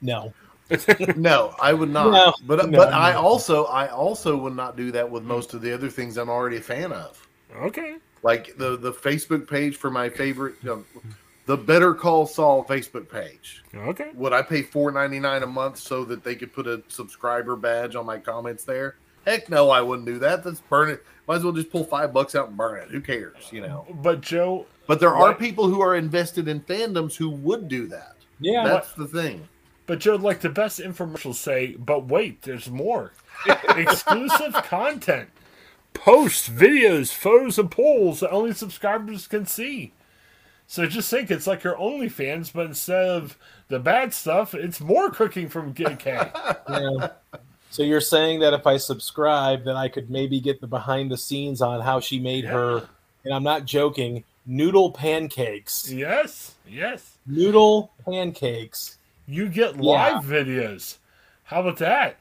[0.01, 0.33] No.
[1.15, 2.11] No, I would not.
[2.11, 5.61] No, but no, but I also I also would not do that with most of
[5.61, 7.27] the other things I'm already a fan of.
[7.55, 7.95] Okay.
[8.23, 11.01] Like the the Facebook page for my favorite, you know,
[11.45, 13.63] the Better Call Saul Facebook page.
[13.75, 14.11] Okay.
[14.13, 17.55] Would I pay four ninety nine a month so that they could put a subscriber
[17.55, 18.95] badge on my comments there?
[19.25, 20.43] Heck no, I wouldn't do that.
[20.43, 21.03] That's burn it.
[21.27, 22.89] Might as well just pull five bucks out and burn it.
[22.89, 23.85] Who cares, you know?
[24.01, 28.15] But Joe, But there are people who are invested in fandoms who would do that.
[28.39, 28.63] Yeah.
[28.63, 29.47] That's the thing.
[29.89, 33.11] But Joe, like the best infomercials say, but wait, there's more.
[33.75, 35.29] Exclusive content,
[35.95, 39.91] posts, videos, photos, and polls that only subscribers can see.
[40.67, 43.35] So just think it's like your OnlyFans, but instead of
[43.67, 46.57] the bad stuff, it's more cooking from KK.
[46.69, 47.07] Yeah.
[47.71, 51.17] So you're saying that if I subscribe, that I could maybe get the behind the
[51.17, 52.87] scenes on how she made her,
[53.25, 55.91] and I'm not joking, noodle pancakes.
[55.91, 57.17] yes, yes.
[57.25, 58.98] Noodle pancakes.
[59.29, 59.81] You get Yeah.
[59.81, 60.97] live videos.
[61.43, 62.17] How about that?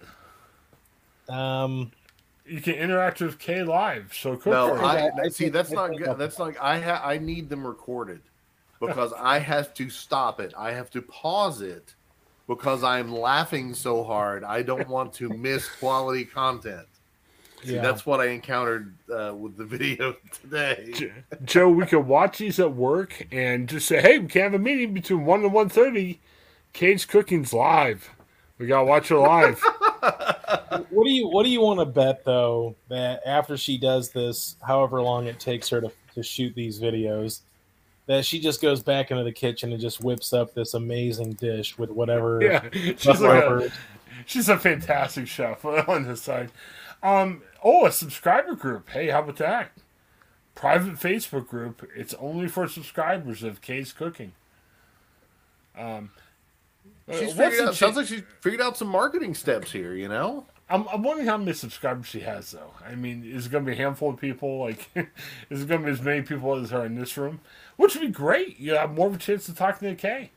[1.29, 1.93] Um,
[2.47, 4.15] You can interact with Kay live.
[4.15, 4.75] So cook No.
[4.75, 5.49] I, I- I see.
[5.51, 6.17] That's not good.
[6.19, 6.55] That's not.
[6.61, 8.21] I ha, I need them recorded
[8.81, 10.55] because I have to stop it.
[10.57, 11.95] I have to pause it
[12.47, 14.45] because I'm laughing so hard.
[14.45, 16.87] I don't want to miss quality content.
[17.65, 17.83] See, Yeah.
[17.83, 21.13] that's what I encountered uh, with the video today.
[21.45, 24.59] Joe, we could watch these at work and just say, "Hey, we can have a
[24.59, 26.21] meeting between one and one thirty.
[26.79, 28.09] Kay's Cooking's live.
[28.57, 29.61] We gotta watch her live."
[30.91, 34.57] What do you What do you want to bet though that after she does this,
[34.63, 37.41] however long it takes her to, to shoot these videos,
[38.07, 41.77] that she just goes back into the kitchen and just whips up this amazing dish
[41.79, 43.71] with whatever yeah, she's like a,
[44.25, 46.51] she's a fantastic chef on this side.
[47.03, 48.89] Um, oh, a subscriber group.
[48.89, 49.73] Hey, how about that?
[50.55, 51.89] Private Facebook group.
[51.97, 54.33] It's only for subscribers of Kay's Cooking.
[55.77, 56.11] Um,
[57.11, 59.95] She's uh, what's figured out, cha- sounds like she's figured out some marketing steps here.
[59.95, 62.73] You know, I'm, I'm wondering how many subscribers she has, though.
[62.87, 64.59] I mean, is it going to be a handful of people?
[64.59, 64.89] Like,
[65.51, 67.41] is it going to be as many people as are in this room?
[67.77, 68.59] Which would be great.
[68.59, 70.31] You have more of a chance to talk to Kay.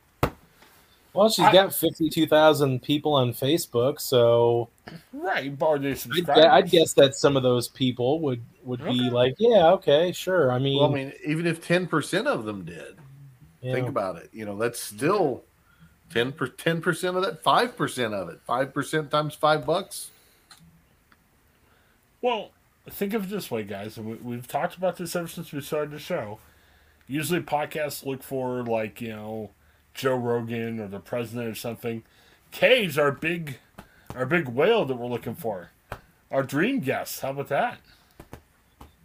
[1.14, 4.70] Well, she's I- got fifty two thousand people on Facebook, so
[5.12, 6.44] Right, bar day I'd, subscribers.
[6.46, 8.92] I'd guess that some of those people would would Okay.
[8.92, 10.50] be like, yeah, okay, sure.
[10.50, 12.96] I mean, well, I mean, even if ten percent of them did,
[13.60, 13.74] yeah.
[13.74, 14.30] think about it.
[14.32, 15.44] You know, that's still
[16.12, 20.10] ten per ten percent of that, five percent of it, five percent times five bucks.
[22.20, 22.50] Well,
[22.88, 25.60] think of it this way, guys, and we, we've talked about this ever since we
[25.60, 26.38] started the show.
[27.08, 29.50] Usually, podcasts look for like you know
[29.94, 32.02] Joe Rogan or the president or something.
[32.50, 33.58] Kay's our big,
[34.14, 35.70] our big whale that we're looking for.
[36.30, 37.20] Our dream guest.
[37.20, 37.78] How about that?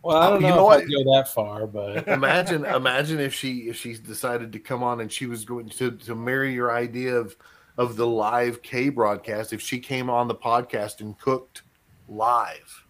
[0.03, 0.83] Well, I don't You know, know if?
[0.83, 5.01] I'd go that far, but imagine imagine if she if she decided to come on
[5.01, 7.35] and she was going to to marry your idea of
[7.77, 11.61] of the live Kay broadcast if she came on the podcast and cooked
[12.07, 12.83] live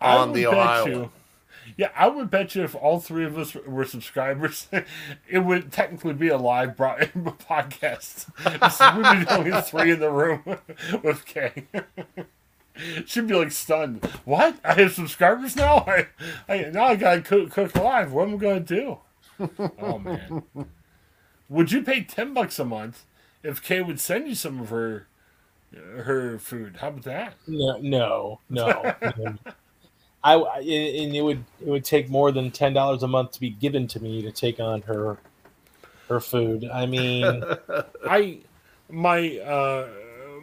[0.00, 0.86] I on the bet Ohio.
[0.86, 1.10] you-
[1.76, 4.68] Yeah, I would bet you if all three of us were subscribers,
[5.28, 8.26] it would technically be a live bro- podcast.
[8.44, 10.42] We'd be the only three in the room
[11.02, 11.66] with Kay.
[13.06, 14.04] She'd be like stunned.
[14.24, 14.56] What?
[14.64, 15.84] I have subscribers now?
[15.86, 16.06] I,
[16.48, 18.12] I now I gotta cook, cook live.
[18.12, 18.98] What am I gonna do?
[19.80, 20.42] Oh man.
[21.48, 23.04] Would you pay ten bucks a month
[23.42, 25.06] if Kay would send you some of her
[25.72, 26.76] her food?
[26.80, 27.34] How about that?
[27.46, 28.94] no, no, no.
[30.22, 33.50] I and it would it would take more than ten dollars a month to be
[33.50, 35.16] given to me to take on her
[36.08, 36.68] her food.
[36.70, 37.42] I mean,
[38.06, 38.40] I
[38.90, 39.88] my uh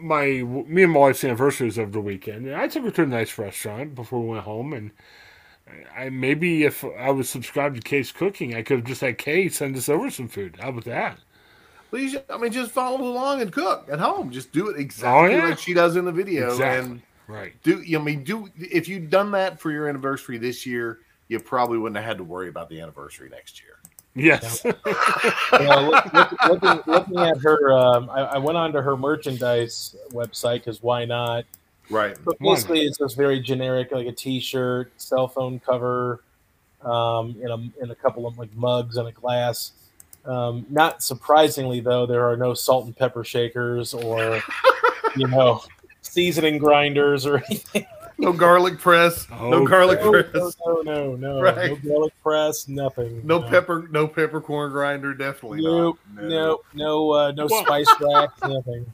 [0.00, 3.02] my me and my wife's anniversary was over the weekend, and I took her to
[3.02, 4.72] a nice restaurant before we went home.
[4.72, 4.90] And
[5.96, 9.48] I maybe if I was subscribed to Kay's Cooking, I could have just had Kay
[9.48, 10.56] send us over some food.
[10.60, 11.18] How about that?
[11.90, 14.30] Well, you should, I mean, just follow along and cook at home.
[14.30, 15.48] Just do it exactly Oh, yeah.
[15.48, 16.50] like she does in the video.
[16.50, 16.90] Exactly.
[16.92, 17.54] And Right.
[17.62, 21.76] do I mean do if you'd done that for your anniversary this year, you probably
[21.78, 23.77] wouldn't have had to worry about the anniversary next year.
[24.18, 24.62] Yes.
[24.64, 24.72] you
[25.52, 30.60] know, look, look, looking, looking at her, um, I, I went onto her merchandise website
[30.60, 31.44] because why not?
[31.90, 32.16] Right.
[32.24, 36.22] But Why basically, it's just very generic, like a T-shirt, cell phone cover,
[36.82, 39.72] um, in a in a couple of like mugs and a glass.
[40.24, 44.42] Um, not surprisingly, though, there are no salt and pepper shakers or
[45.16, 45.62] you know
[46.02, 47.86] seasoning grinders or anything.
[48.20, 49.28] No garlic press.
[49.30, 50.56] no Oh, garlic No, press.
[50.66, 51.70] no, no, no, Right.
[51.70, 53.20] no garlic press, nothing.
[53.24, 53.86] No pepper.
[53.90, 55.14] No peppercorn grinder.
[55.14, 56.24] Definitely Nope, not.
[56.24, 58.86] no, no, uh, no Well- spice rack, nothing.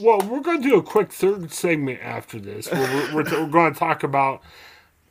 [0.00, 2.70] Well, we're going to do a quick third segment after this.
[2.70, 2.80] Where
[3.14, 4.42] we're, we're, we're going to talk about,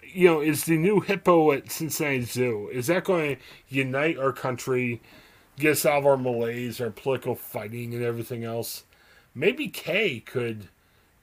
[0.02, 4.32] you know, is the new hippo at Cincinnati Zoo is that going to unite our
[4.32, 5.02] country,
[5.60, 8.84] get us out of our malaise, our political fighting, and everything else?
[9.36, 10.70] Maybe Kay could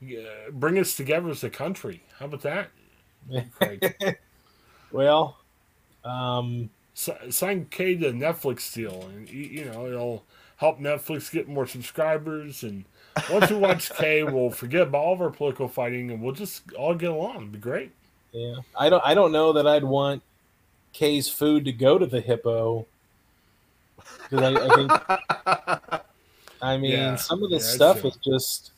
[0.03, 2.03] uh, bring us together as a country.
[2.19, 2.71] How about that?
[4.91, 5.37] Well,
[6.05, 10.25] um, sign Kay to Netflix deal, and you know it'll
[10.57, 12.63] help Netflix get more subscribers.
[12.63, 12.85] And
[13.31, 16.73] once we watch Kay, we'll forget about all of our political fighting, and we'll just
[16.73, 17.37] all get along.
[17.37, 17.93] It'd be great.
[18.33, 20.23] yeah, I don't, I don't know that I'd want
[20.93, 22.87] Kay's food to go to the hippo
[24.23, 26.03] because I, I think,
[26.63, 28.73] I mean, Yeah, some of this yeah, stuff is just.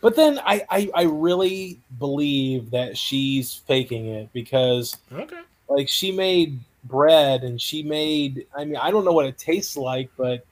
[0.00, 5.40] But then I, I, I really believe that she's faking it because Okay.
[5.68, 9.76] like she made bread and she made i mean i don't know what it tastes
[9.76, 10.46] like but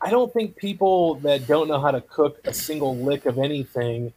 [0.00, 4.12] i don't think people that don't know how to cook a single lick of anything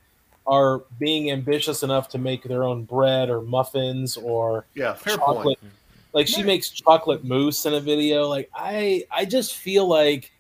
[0.46, 4.94] are being ambitious enough to make their own bread or muffins or Yeah.
[4.94, 5.74] Fair chocolate point.
[6.14, 10.32] like she makes chocolate mousse in a video like i i just feel like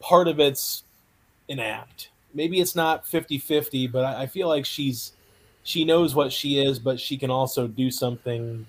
[0.00, 0.84] part of it's
[1.50, 5.12] an act maybe it's not 50-50 but I, I feel like she's
[5.62, 8.66] she knows what she is but she can also do something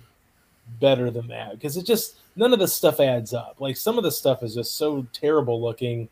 [0.80, 4.04] better than that because it just none of the stuff adds up like some of
[4.04, 6.08] the stuff is just so terrible looking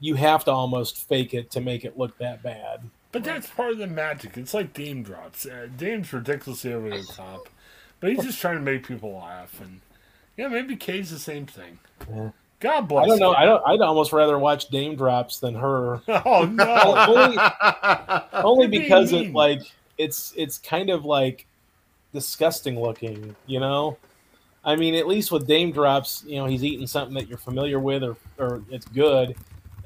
[0.00, 2.80] you have to almost fake it to make it look that bad
[3.10, 4.36] But that's part of the magic.
[4.36, 5.46] It's like Daym drops.
[5.46, 7.48] Uh, Daym's ridiculously over the top,
[8.00, 9.60] but he's just trying to make people laugh.
[9.60, 9.80] And
[10.36, 11.78] yeah, maybe Kay's the same thing.
[12.08, 12.30] Yeah.
[12.60, 13.04] God bless.
[13.04, 13.34] I don't know.
[13.34, 13.42] Kay.
[13.42, 13.62] I don't.
[13.66, 16.00] I'd almost rather watch Daym drops than her.
[16.08, 16.64] Oh no!
[17.08, 17.38] only,
[18.44, 19.62] only because it like
[19.96, 21.46] it's it's kind of like
[22.12, 23.34] disgusting looking.
[23.46, 23.98] You know.
[24.64, 27.78] I mean, at least with Daym drops, you know, he's eating something that you're familiar
[27.78, 29.36] with, or or it's good,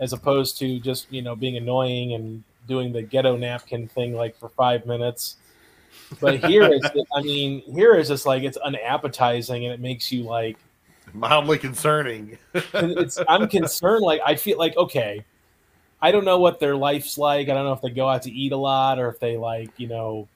[0.01, 4.37] as opposed to just you know being annoying and doing the ghetto napkin thing like
[4.39, 5.37] for five minutes.
[6.21, 6.83] But here is,
[7.15, 10.57] I mean, here is just like it's unappetizing and it makes you like
[11.15, 12.39] Mildly concerning.
[12.55, 14.03] it's I'm concerned.
[14.03, 15.25] Like I feel like okay,
[16.01, 17.49] I don't know what their life's like.
[17.49, 19.71] I don't know if they go out to eat a lot or if they like
[19.77, 20.29] you know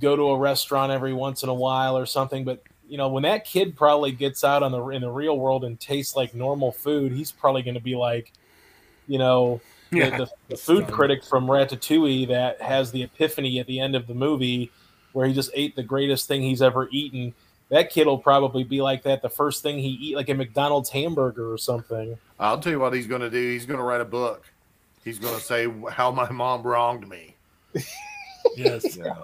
[0.00, 2.44] go to a restaurant every once in a while or something.
[2.44, 5.64] But you know when that kid probably gets out on the in the real world
[5.64, 8.32] and tastes like normal food, he's probably going to be like,
[9.06, 9.60] you know.
[9.90, 13.78] the- Yeah, the, the that's food critic from Ratatouille that has the epiphany at the
[13.80, 14.70] end of the movie
[15.12, 17.32] where he just ate the greatest thing he's ever eaten.
[17.68, 20.88] That kid will probably be like that the first thing he eat, like a McDonald's
[20.90, 22.16] hamburger or something.
[22.38, 23.38] I'll tell you what he's going to do.
[23.50, 24.44] He's going to write a book.
[25.04, 27.34] He's going to say how my mom wronged me.
[28.56, 28.96] Yes.
[28.96, 29.14] Yeah.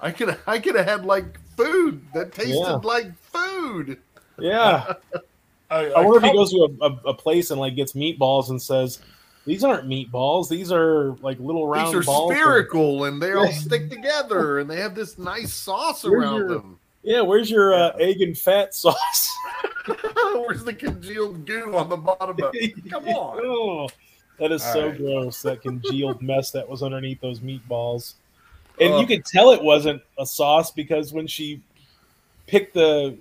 [0.00, 2.76] I could I could have had like food that tasted Yeah.
[2.82, 3.98] like food.
[4.38, 4.94] Yeah,
[5.70, 8.48] I, I wonder if he goes to a, a, a place and like gets meatballs
[8.50, 9.00] and says,
[9.44, 10.48] "These aren't meatballs.
[10.48, 14.60] These are like little round These are balls." from- spherical and they all stick together
[14.60, 16.77] and they have this nice sauce Where's around your- them.
[17.02, 19.36] Yeah, where's your uh, egg and fat sauce?
[20.34, 22.90] Where's the congealed goo on the bottom of it?
[22.90, 23.40] Come on.
[23.42, 23.88] Oh,
[24.38, 24.98] that is All so right.
[24.98, 25.42] gross.
[25.42, 28.14] That congealed mess that was underneath those meatballs.
[28.80, 31.60] And you could tell it wasn't a sauce because when she
[32.46, 33.18] picked the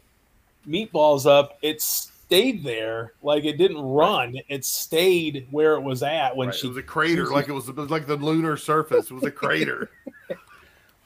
[0.67, 3.13] meatballs up, it stayed there.
[3.23, 4.35] Like it didn't run.
[4.49, 7.53] It stayed where it was at when Right, she it was a crater, like it
[7.53, 9.09] was like the lunar surface.
[9.09, 9.89] It was a crater.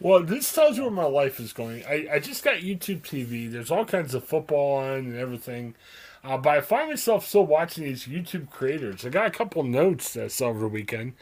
[0.01, 1.85] Well, this tells you where my life is going.
[1.85, 3.51] I, I just got YouTube TV.
[3.51, 5.75] There's all kinds of football on and everything.
[6.23, 9.05] Uh, but I find myself still watching these YouTube creators.
[9.05, 11.13] I got a couple notes saw over the weekend.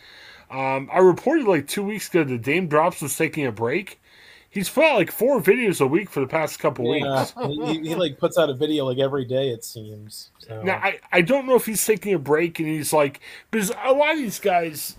[0.50, 4.00] Um, I reported like two weeks ago that Daym Drops was taking a break.
[4.50, 7.34] He's put out like four videos a week for the past couple yeah, weeks.
[7.46, 9.50] he, he- he, like puts out a video like every day.
[9.50, 10.32] It seems.
[10.40, 10.64] So.
[10.64, 13.20] Now, I, I don't know if he's taking a break and he's like,
[13.52, 14.96] because a lot of these guys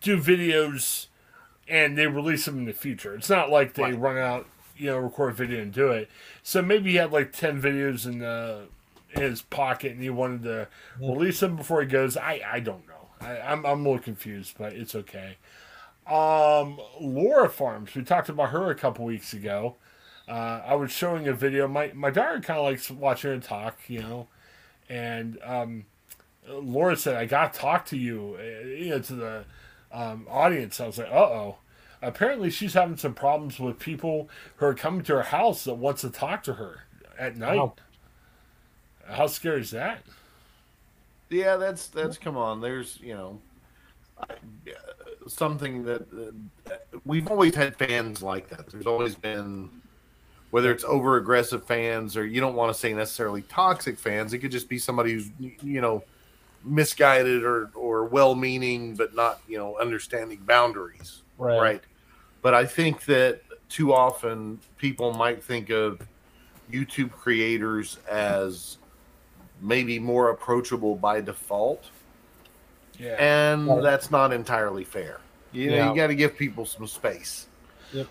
[0.00, 1.08] do videos
[1.68, 3.14] and they release them in the future.
[3.14, 3.98] It's not like they Right.
[3.98, 4.46] run out,
[4.76, 6.08] you know, record a video and do it.
[6.42, 8.66] So maybe he had like 10 videos in, the,
[9.14, 10.68] in his pocket and he wanted to
[11.00, 12.16] release them before he goes.
[12.16, 13.08] I, I don't know.
[13.20, 15.38] I, I'm, I'm a little confused, but it's okay.
[16.06, 19.76] Um, Laura Farms, we talked about her a couple weeks ago.
[20.28, 21.66] Uh, I was showing a video.
[21.68, 24.28] My my daughter kind of likes watching her talk, you know,
[24.88, 25.84] and um,
[26.48, 29.44] Laura said, "I got to talk to you," uh, you know, to the
[29.96, 30.80] um, audience.
[30.80, 31.56] I was like, "Uh oh."
[32.02, 36.02] Apparently, she's having some problems with people who are coming to her house that wants
[36.02, 36.84] to talk to her
[37.18, 37.56] at night.
[37.56, 37.74] Wow.
[39.08, 40.02] How scary is that?
[41.30, 42.60] Yeah, that's that's come on.
[42.60, 43.40] There's you know
[45.26, 46.74] something that uh,
[47.04, 48.68] we've always had fans like that.
[48.68, 49.70] There's always been
[50.50, 54.32] whether it's over aggressive fans or you don't want to say necessarily toxic fans.
[54.32, 55.30] It could just be somebody who's
[55.62, 56.04] you know
[56.66, 61.58] misguided or or well meaning but not you know understanding boundaries Right.
[61.60, 61.82] right
[62.42, 66.00] but i think that too often people might think of
[66.70, 68.78] youtube creators as
[69.60, 71.84] maybe more approachable by default
[72.98, 73.14] Yeah.
[73.18, 73.82] and Right.
[73.82, 75.20] that's not entirely fair
[75.52, 75.90] you know Yeah.
[75.90, 77.46] you got to give people some space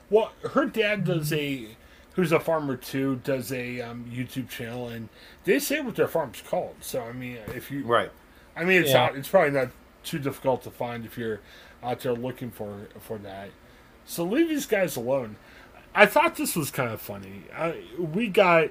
[0.10, 1.68] Well, her dad does a,
[2.14, 5.10] who's a farmer too, does a um, YouTube channel, and
[5.44, 6.76] they say what their farm's called.
[6.80, 8.10] So I mean, if you, right
[8.56, 9.06] I mean, it's Yeah.
[9.06, 9.70] out, it's probably not
[10.04, 11.40] too difficult to find if you're
[11.84, 13.50] out there looking for for that.
[14.06, 15.36] So leave these guys alone.
[15.94, 17.44] I thought this was kind of funny.
[17.56, 18.70] I, we got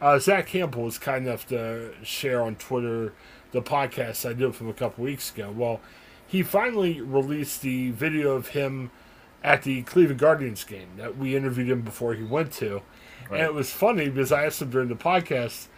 [0.00, 3.14] uh, Zach Campbell was kind enough to share on Twitter
[3.52, 5.50] the podcast I did from a couple weeks ago.
[5.50, 5.80] Well,
[6.26, 8.90] he finally released the video of him
[9.42, 12.82] at the Cleveland Guardians game that we interviewed him before he went to,
[13.30, 13.40] Right.
[13.40, 15.68] and it was funny because I asked him during the podcast.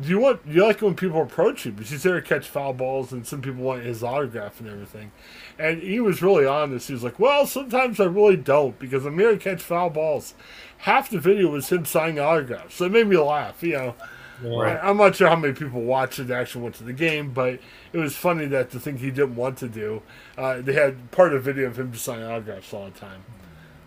[0.00, 0.40] Do you want?
[0.46, 1.72] You like when people approach you?
[1.72, 5.12] Because he's there to catch foul balls, and some people want his autograph and everything.
[5.58, 6.88] And he was really honest.
[6.88, 10.34] He was like, "Well, sometimes I really don't because I'm here to catch foul balls."
[10.78, 13.62] Half the video was him signing autographs, so it made me laugh.
[13.62, 13.94] You know,
[14.42, 14.76] Right.
[14.76, 17.60] I, I'm not sure how many people watched it actually went to the game, but
[17.92, 20.02] it was funny that the thing he didn't want to do,
[20.38, 23.24] uh, they had part of the video of him just signing autographs all the time,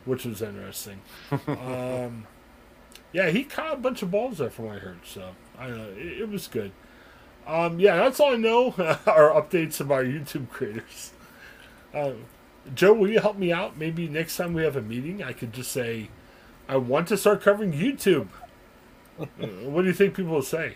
[0.05, 1.01] which was interesting.
[1.47, 2.27] um,
[3.11, 5.77] yeah, he caught a bunch of balls there from what I heard, so I don't
[5.77, 5.89] know.
[5.97, 6.71] It, it was good.
[7.45, 8.71] Um, yeah, that's all I know.
[9.05, 11.11] Our updates of our YouTube creators.
[11.93, 12.13] Uh,
[12.75, 13.77] Joe, will you help me out?
[13.77, 16.09] Maybe next time we have a meeting, I could just say,
[16.69, 18.27] I want to start covering YouTube.
[19.63, 20.73] What do you think people will say?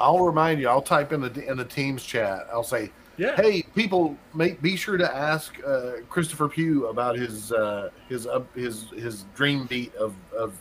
[0.00, 0.68] I'll remind you.
[0.68, 2.46] I'll type in the in the Teams chat.
[2.52, 3.34] I'll say, Yeah.
[3.34, 8.42] "Hey, people, make be sure to ask uh, Christopher Pugh about his uh, his uh,
[8.54, 10.54] his his dream beat of of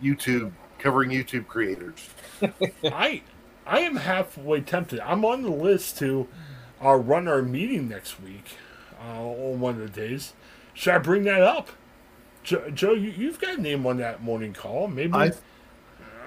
[0.00, 2.08] YouTube covering YouTube creators."
[2.84, 3.22] I
[3.66, 5.00] I am halfway tempted.
[5.00, 6.26] I'm on the list to
[6.82, 8.56] uh, run our meeting next week
[9.00, 10.32] uh, on one of the days.
[10.74, 11.70] Should I bring that up?
[12.42, 14.88] Joe, Joe you, you've got a name on that morning call.
[14.88, 15.32] Maybe I-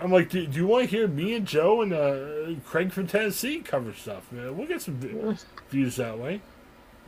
[0.02, 3.08] I'm like, do, do you want to hear me and Joe and uh, Craig from
[3.08, 4.32] Tennessee cover stuff?
[4.32, 5.38] Man, we'll get some
[5.70, 6.42] views that way.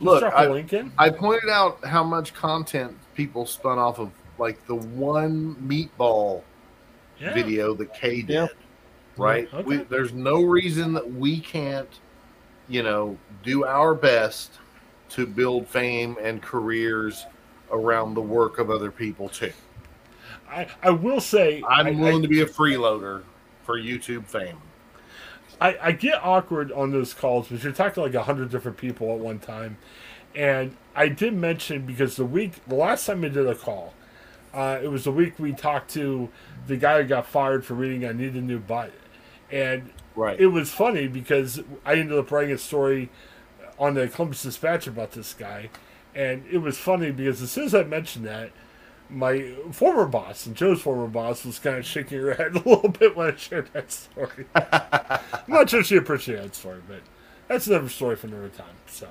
[0.00, 1.06] Look, drop a I.
[1.06, 6.42] I pointed out how much content people spun off of like the one meatball
[7.20, 7.32] Yeah.
[7.34, 8.30] video that Kay did.
[8.34, 8.46] Yeah.
[9.16, 9.48] Right?
[9.52, 9.62] Okay.
[9.62, 11.88] We, there's no reason that we can't,
[12.68, 14.52] you know, do our best
[15.10, 17.24] to build fame and careers
[17.72, 19.52] around the work of other people too.
[20.50, 23.22] I, I will say I'm I- willing I- to be a freeloader
[23.64, 24.58] for YouTube fame.
[25.60, 28.76] I, I get awkward on those calls because you're talking to like a hundred different
[28.76, 29.78] people at one time,
[30.34, 33.94] and I did mention because the week the last time I did a call,
[34.56, 36.28] uh, it was the week we talked to
[36.66, 38.92] the guy who got fired for reading "I Need a New Butt,"
[39.52, 40.40] and Right.
[40.40, 43.10] it was funny because I ended up writing a story
[43.78, 45.68] on the Columbus Dispatch about this guy,
[46.14, 48.50] and it was funny because as soon as I mentioned that,
[49.10, 52.88] my former boss and Joe's former boss was kind of shaking her head a little
[52.88, 54.46] bit when I shared that story.
[54.54, 57.00] I'm not sure she appreciated that story, but
[57.46, 58.74] that's another story for another time.
[58.86, 59.08] So,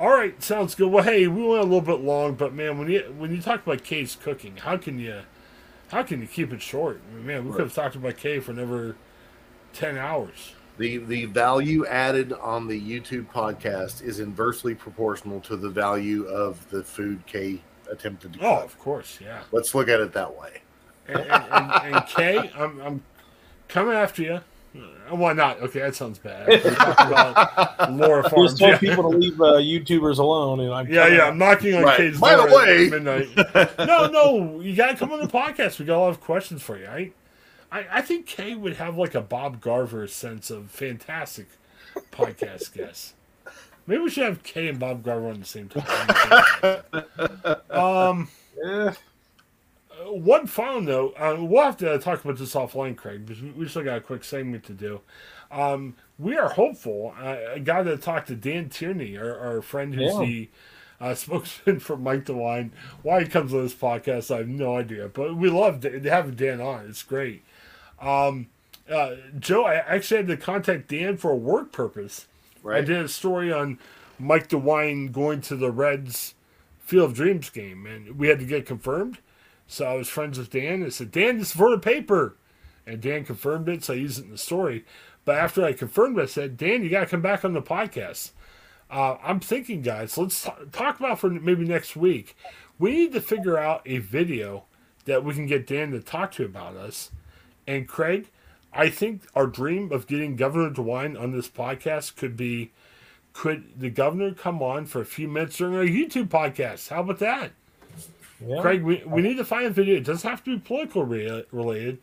[0.00, 0.90] all right, sounds good.
[0.90, 3.66] Well, hey, we went a little bit long, but man, when you when you talk
[3.66, 5.20] about Kay's cooking, how can you
[5.90, 7.02] how can you keep it short?
[7.10, 8.96] I mean, man, we could have talked about Kay for another
[9.74, 10.54] ten hours.
[10.78, 16.68] The the value added on the YouTube podcast is inversely proportional to the value of
[16.70, 18.48] the food Kay attempted to cook.
[18.48, 18.64] Oh, cook.
[18.64, 19.42] of course, yeah.
[19.52, 20.62] Let's look at it that way.
[21.08, 23.02] And, and, and, and Kay, I'm, I'm
[23.68, 24.40] coming after you.
[24.72, 25.60] Uh, Why not?
[25.62, 26.46] Okay, that sounds bad.
[26.48, 28.58] We're talking about Laura Just Farms.
[28.58, 31.24] told Yeah, people to leave uh, YouTubers alone, and I'm yeah, yeah.
[31.28, 31.96] I'm knocking on Right.
[31.96, 33.78] Kay's By the door at way- midnight.
[33.86, 35.78] No, no, you gotta come on the podcast.
[35.80, 36.86] We got a lot of questions for you.
[36.86, 37.10] I,
[37.72, 41.48] I, I think Kay would have like a Bob Garver sense of fantastic
[42.12, 43.14] podcast guests.
[43.86, 46.82] Maybe we should have Kay and Bob Garver on the same time.
[47.70, 48.28] um.
[48.64, 48.92] Uh,
[50.06, 53.84] one final note, uh, we'll have to talk about this offline, Craig, because we, still
[53.84, 55.00] got a quick segment to do.
[55.50, 57.14] Um, we are hopeful.
[57.20, 60.20] Uh, I got to talk to Dan Tierney, our, our friend who's Yeah.
[60.20, 60.48] the
[61.00, 62.70] uh, spokesman for Mike DeWine.
[63.02, 65.08] Why he comes on this podcast, I have no idea.
[65.08, 66.86] But we love to have Dan on.
[66.88, 67.42] It's great.
[68.00, 68.48] Um,
[68.90, 72.26] uh, Joe, I actually had to contact Dan for a work purpose.
[72.68, 73.78] I did a story on
[74.18, 76.34] Mike DeWine going to the Reds
[76.80, 79.18] Field of Dreams game, and we had to get confirmed.
[79.70, 80.84] So I was friends with Dan.
[80.84, 82.36] I said, Dan, this is for the paper.
[82.84, 84.84] And Dan confirmed it, so I used it in the story.
[85.24, 87.62] But after I confirmed it, I said, Dan, you got to come back on the
[87.62, 88.32] podcast.
[88.90, 92.36] Uh, I'm thinking, guys, let's t- talk about for maybe next week.
[92.80, 94.64] We need to figure out a video
[95.04, 97.12] that we can get Dan to talk to about us.
[97.64, 98.28] And Craig,
[98.72, 102.72] I think our dream of getting Governor DeWine on this podcast could be
[103.32, 106.88] could the governor come on for a few minutes during our YouTube podcast?
[106.88, 107.52] How about that?
[108.46, 108.60] Yeah.
[108.60, 109.96] Craig, we, we need to find a video.
[109.96, 111.98] It doesn't have to be political re- related,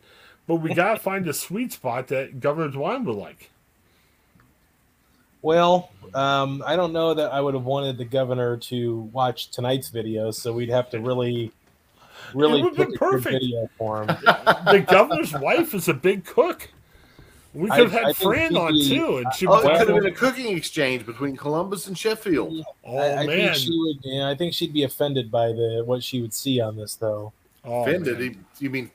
[0.46, 3.50] but we got to find a sweet spot that Governor DeWine would like.
[5.42, 9.88] Well, um, I don't know that I would have wanted the governor to watch tonight's
[9.88, 11.52] video, so we'd have to really,
[12.34, 13.42] really It would've pick been a good perfect.
[13.42, 14.08] video for him.
[14.72, 16.68] The governor's wife is a big cook.
[17.58, 19.62] We could have I- I had think Fran on be- too, and she Oh, it
[19.62, 22.64] could have been a cooking exchange between Columbus and Sheffield.
[22.84, 23.96] oh I, I man, think she would.
[24.04, 27.32] Yeah, I think she'd be offended by the what she would see on this, though.
[27.64, 28.18] oh, Offended?
[28.20, 28.44] man.
[28.60, 28.90] You mean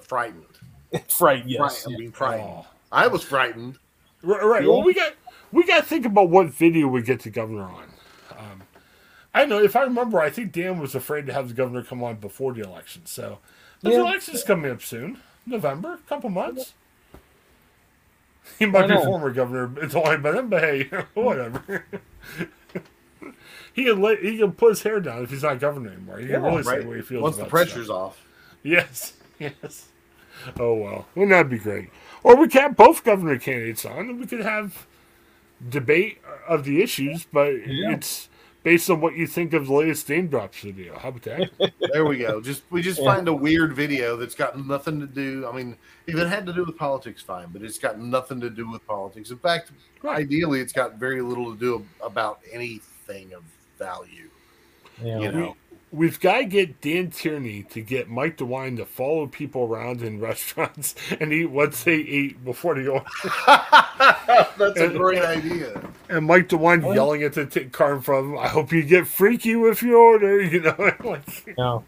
[0.00, 0.44] frightened?
[1.20, 1.44] right?
[1.46, 1.82] Yes.
[1.84, 2.48] Fright- I mean frightened.
[2.50, 2.66] Oh.
[2.90, 3.78] I was frightened.
[4.22, 4.66] Right, right.
[4.66, 5.12] Well, we got
[5.52, 7.84] we got to think about what video we get the governor on.
[8.30, 8.62] Um,
[9.34, 10.20] I know if I remember.
[10.20, 13.02] I think Dan was afraid to have the governor come on before the election.
[13.04, 13.38] So
[13.82, 14.00] the Yeah.
[14.00, 16.72] election's coming up soon, November, couple months.
[18.58, 19.04] He might be know.
[19.04, 19.70] former governor.
[19.82, 20.84] It's only by then, but hey,
[21.14, 21.84] whatever.
[23.74, 26.18] he can let, he can put his hair down if he's not governor anymore.
[26.18, 26.86] He can Yeah, really say Right.
[26.86, 27.22] what he feels.
[27.22, 27.96] Once the pressure's stuff.
[27.96, 28.24] off.
[28.62, 29.88] Yes, yes.
[30.58, 31.90] Oh well, wouldn't that be great?
[32.22, 34.86] Or we could have both governor candidates on, and we could have
[35.68, 36.18] debate
[36.48, 37.92] of the issues, but Yeah.
[37.92, 38.28] it's
[38.66, 40.98] based on what you think of the latest Daym drops video.
[40.98, 41.72] How about that?
[41.92, 42.40] There we go.
[42.40, 43.14] Just we just Yeah.
[43.14, 45.46] find a weird video that's got nothing to do.
[45.48, 45.76] I mean,
[46.08, 48.84] if it had to do with politics, fine, but it's got nothing to do with
[48.84, 49.30] politics.
[49.30, 49.70] In fact,
[50.02, 50.18] Right.
[50.18, 53.44] ideally, it's got very little to do about anything of
[53.78, 54.30] value.
[55.00, 55.20] Yeah.
[55.20, 55.56] You know,
[55.92, 60.20] We've got to get Dan Tierney to get Mike DeWine to follow people around in
[60.30, 63.04] restaurants and eat what they eat before they go.
[63.46, 65.80] that's a great idea.
[66.08, 66.94] And Mike DeWine What?
[66.94, 69.82] yelling at the t- car in front of him, I hope you get freaky with
[69.82, 70.92] your order, you know?
[71.04, 71.84] like, No.